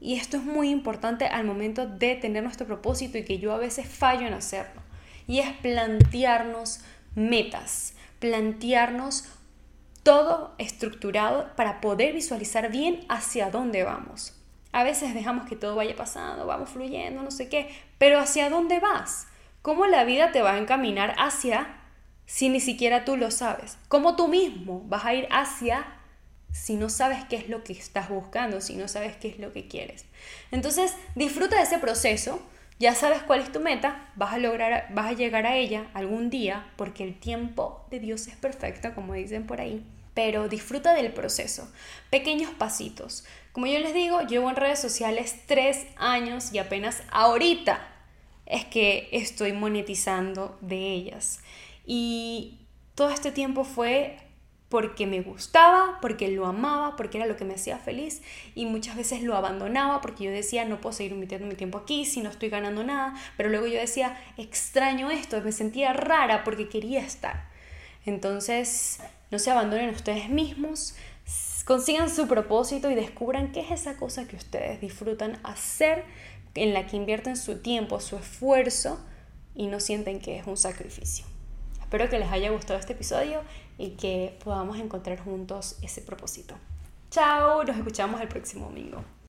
Y 0.00 0.14
esto 0.14 0.36
es 0.36 0.44
muy 0.44 0.70
importante 0.70 1.26
al 1.26 1.44
momento 1.44 1.86
de 1.88 2.14
tener 2.14 2.44
nuestro 2.44 2.66
propósito 2.66 3.18
y 3.18 3.24
que 3.24 3.40
yo 3.40 3.52
a 3.52 3.58
veces 3.58 3.88
fallo 3.88 4.28
en 4.28 4.34
hacerlo. 4.34 4.80
Y 5.26 5.40
es 5.40 5.52
plantearnos 5.54 6.80
metas, 7.16 7.94
plantearnos 8.20 9.24
todo 10.04 10.54
estructurado 10.58 11.50
para 11.56 11.80
poder 11.80 12.14
visualizar 12.14 12.70
bien 12.70 13.00
hacia 13.08 13.50
dónde 13.50 13.82
vamos. 13.82 14.38
A 14.70 14.84
veces 14.84 15.14
dejamos 15.14 15.48
que 15.48 15.56
todo 15.56 15.74
vaya 15.74 15.96
pasando, 15.96 16.46
vamos 16.46 16.70
fluyendo, 16.70 17.22
no 17.22 17.32
sé 17.32 17.48
qué, 17.48 17.68
pero 17.98 18.20
¿hacia 18.20 18.48
dónde 18.48 18.78
vas? 18.78 19.26
Cómo 19.62 19.86
la 19.86 20.04
vida 20.04 20.32
te 20.32 20.42
va 20.42 20.54
a 20.54 20.58
encaminar 20.58 21.14
hacia 21.18 21.78
si 22.26 22.48
ni 22.48 22.60
siquiera 22.60 23.04
tú 23.04 23.16
lo 23.16 23.30
sabes. 23.30 23.78
Cómo 23.88 24.16
tú 24.16 24.28
mismo 24.28 24.82
vas 24.86 25.04
a 25.04 25.14
ir 25.14 25.28
hacia 25.30 25.86
si 26.52 26.76
no 26.76 26.90
sabes 26.90 27.24
qué 27.24 27.36
es 27.36 27.48
lo 27.48 27.64
que 27.64 27.72
estás 27.72 28.08
buscando, 28.08 28.60
si 28.60 28.74
no 28.74 28.86
sabes 28.88 29.16
qué 29.16 29.28
es 29.28 29.38
lo 29.38 29.52
que 29.52 29.68
quieres. 29.68 30.04
Entonces, 30.50 30.94
disfruta 31.14 31.56
de 31.56 31.62
ese 31.62 31.78
proceso, 31.78 32.42
ya 32.78 32.94
sabes 32.94 33.22
cuál 33.22 33.40
es 33.40 33.52
tu 33.52 33.60
meta, 33.60 34.10
vas 34.16 34.34
a 34.34 34.38
lograr 34.38 34.88
vas 34.92 35.06
a 35.06 35.12
llegar 35.12 35.46
a 35.46 35.56
ella 35.56 35.86
algún 35.94 36.30
día 36.30 36.70
porque 36.76 37.04
el 37.04 37.18
tiempo 37.18 37.86
de 37.90 38.00
Dios 38.00 38.26
es 38.26 38.36
perfecto, 38.36 38.94
como 38.94 39.14
dicen 39.14 39.46
por 39.46 39.60
ahí. 39.60 39.84
Pero 40.14 40.48
disfruta 40.48 40.92
del 40.92 41.12
proceso, 41.12 41.72
pequeños 42.10 42.50
pasitos. 42.50 43.24
Como 43.52 43.66
yo 43.66 43.78
les 43.78 43.94
digo, 43.94 44.20
llevo 44.22 44.50
en 44.50 44.56
redes 44.56 44.78
sociales 44.78 45.40
tres 45.46 45.86
años 45.96 46.52
y 46.52 46.58
apenas 46.58 47.02
ahorita 47.10 47.91
es 48.46 48.64
que 48.64 49.08
estoy 49.12 49.52
monetizando 49.52 50.58
de 50.60 50.92
ellas. 50.92 51.40
Y 51.84 52.60
todo 52.94 53.10
este 53.10 53.32
tiempo 53.32 53.64
fue 53.64 54.16
porque 54.72 55.06
me 55.06 55.20
gustaba, 55.20 55.98
porque 56.00 56.28
lo 56.28 56.46
amaba, 56.46 56.96
porque 56.96 57.18
era 57.18 57.26
lo 57.26 57.36
que 57.36 57.44
me 57.44 57.52
hacía 57.52 57.76
feliz 57.76 58.22
y 58.54 58.64
muchas 58.64 58.96
veces 58.96 59.22
lo 59.22 59.36
abandonaba 59.36 60.00
porque 60.00 60.24
yo 60.24 60.30
decía 60.30 60.64
no 60.64 60.80
puedo 60.80 60.94
seguir 60.94 61.12
invirtiendo 61.12 61.46
mi 61.46 61.56
tiempo 61.56 61.76
aquí 61.76 62.06
si 62.06 62.22
no 62.22 62.30
estoy 62.30 62.48
ganando 62.48 62.82
nada, 62.82 63.14
pero 63.36 63.50
luego 63.50 63.66
yo 63.66 63.78
decía 63.78 64.18
extraño 64.38 65.10
esto, 65.10 65.42
me 65.42 65.52
sentía 65.52 65.92
rara 65.92 66.42
porque 66.42 66.70
quería 66.70 67.00
estar. 67.00 67.50
Entonces, 68.06 69.00
no 69.30 69.38
se 69.38 69.50
abandonen 69.50 69.90
ustedes 69.90 70.30
mismos, 70.30 70.94
consigan 71.66 72.08
su 72.08 72.26
propósito 72.26 72.90
y 72.90 72.94
descubran 72.94 73.52
qué 73.52 73.60
es 73.60 73.72
esa 73.72 73.98
cosa 73.98 74.26
que 74.26 74.36
ustedes 74.36 74.80
disfrutan 74.80 75.38
hacer, 75.44 76.04
en 76.54 76.74
la 76.74 76.86
que 76.86 76.96
invierten 76.96 77.36
su 77.36 77.58
tiempo, 77.58 78.00
su 78.00 78.16
esfuerzo 78.16 78.98
y 79.54 79.66
no 79.66 79.80
sienten 79.80 80.20
que 80.20 80.38
es 80.38 80.46
un 80.46 80.56
sacrificio. 80.56 81.24
Espero 81.80 82.08
que 82.08 82.18
les 82.18 82.30
haya 82.30 82.50
gustado 82.50 82.78
este 82.78 82.94
episodio 82.94 83.42
y 83.78 83.90
que 83.90 84.38
podamos 84.42 84.78
encontrar 84.78 85.18
juntos 85.18 85.76
ese 85.82 86.00
propósito. 86.00 86.54
Chao, 87.10 87.62
nos 87.64 87.76
escuchamos 87.76 88.20
el 88.20 88.28
próximo 88.28 88.66
domingo. 88.66 89.04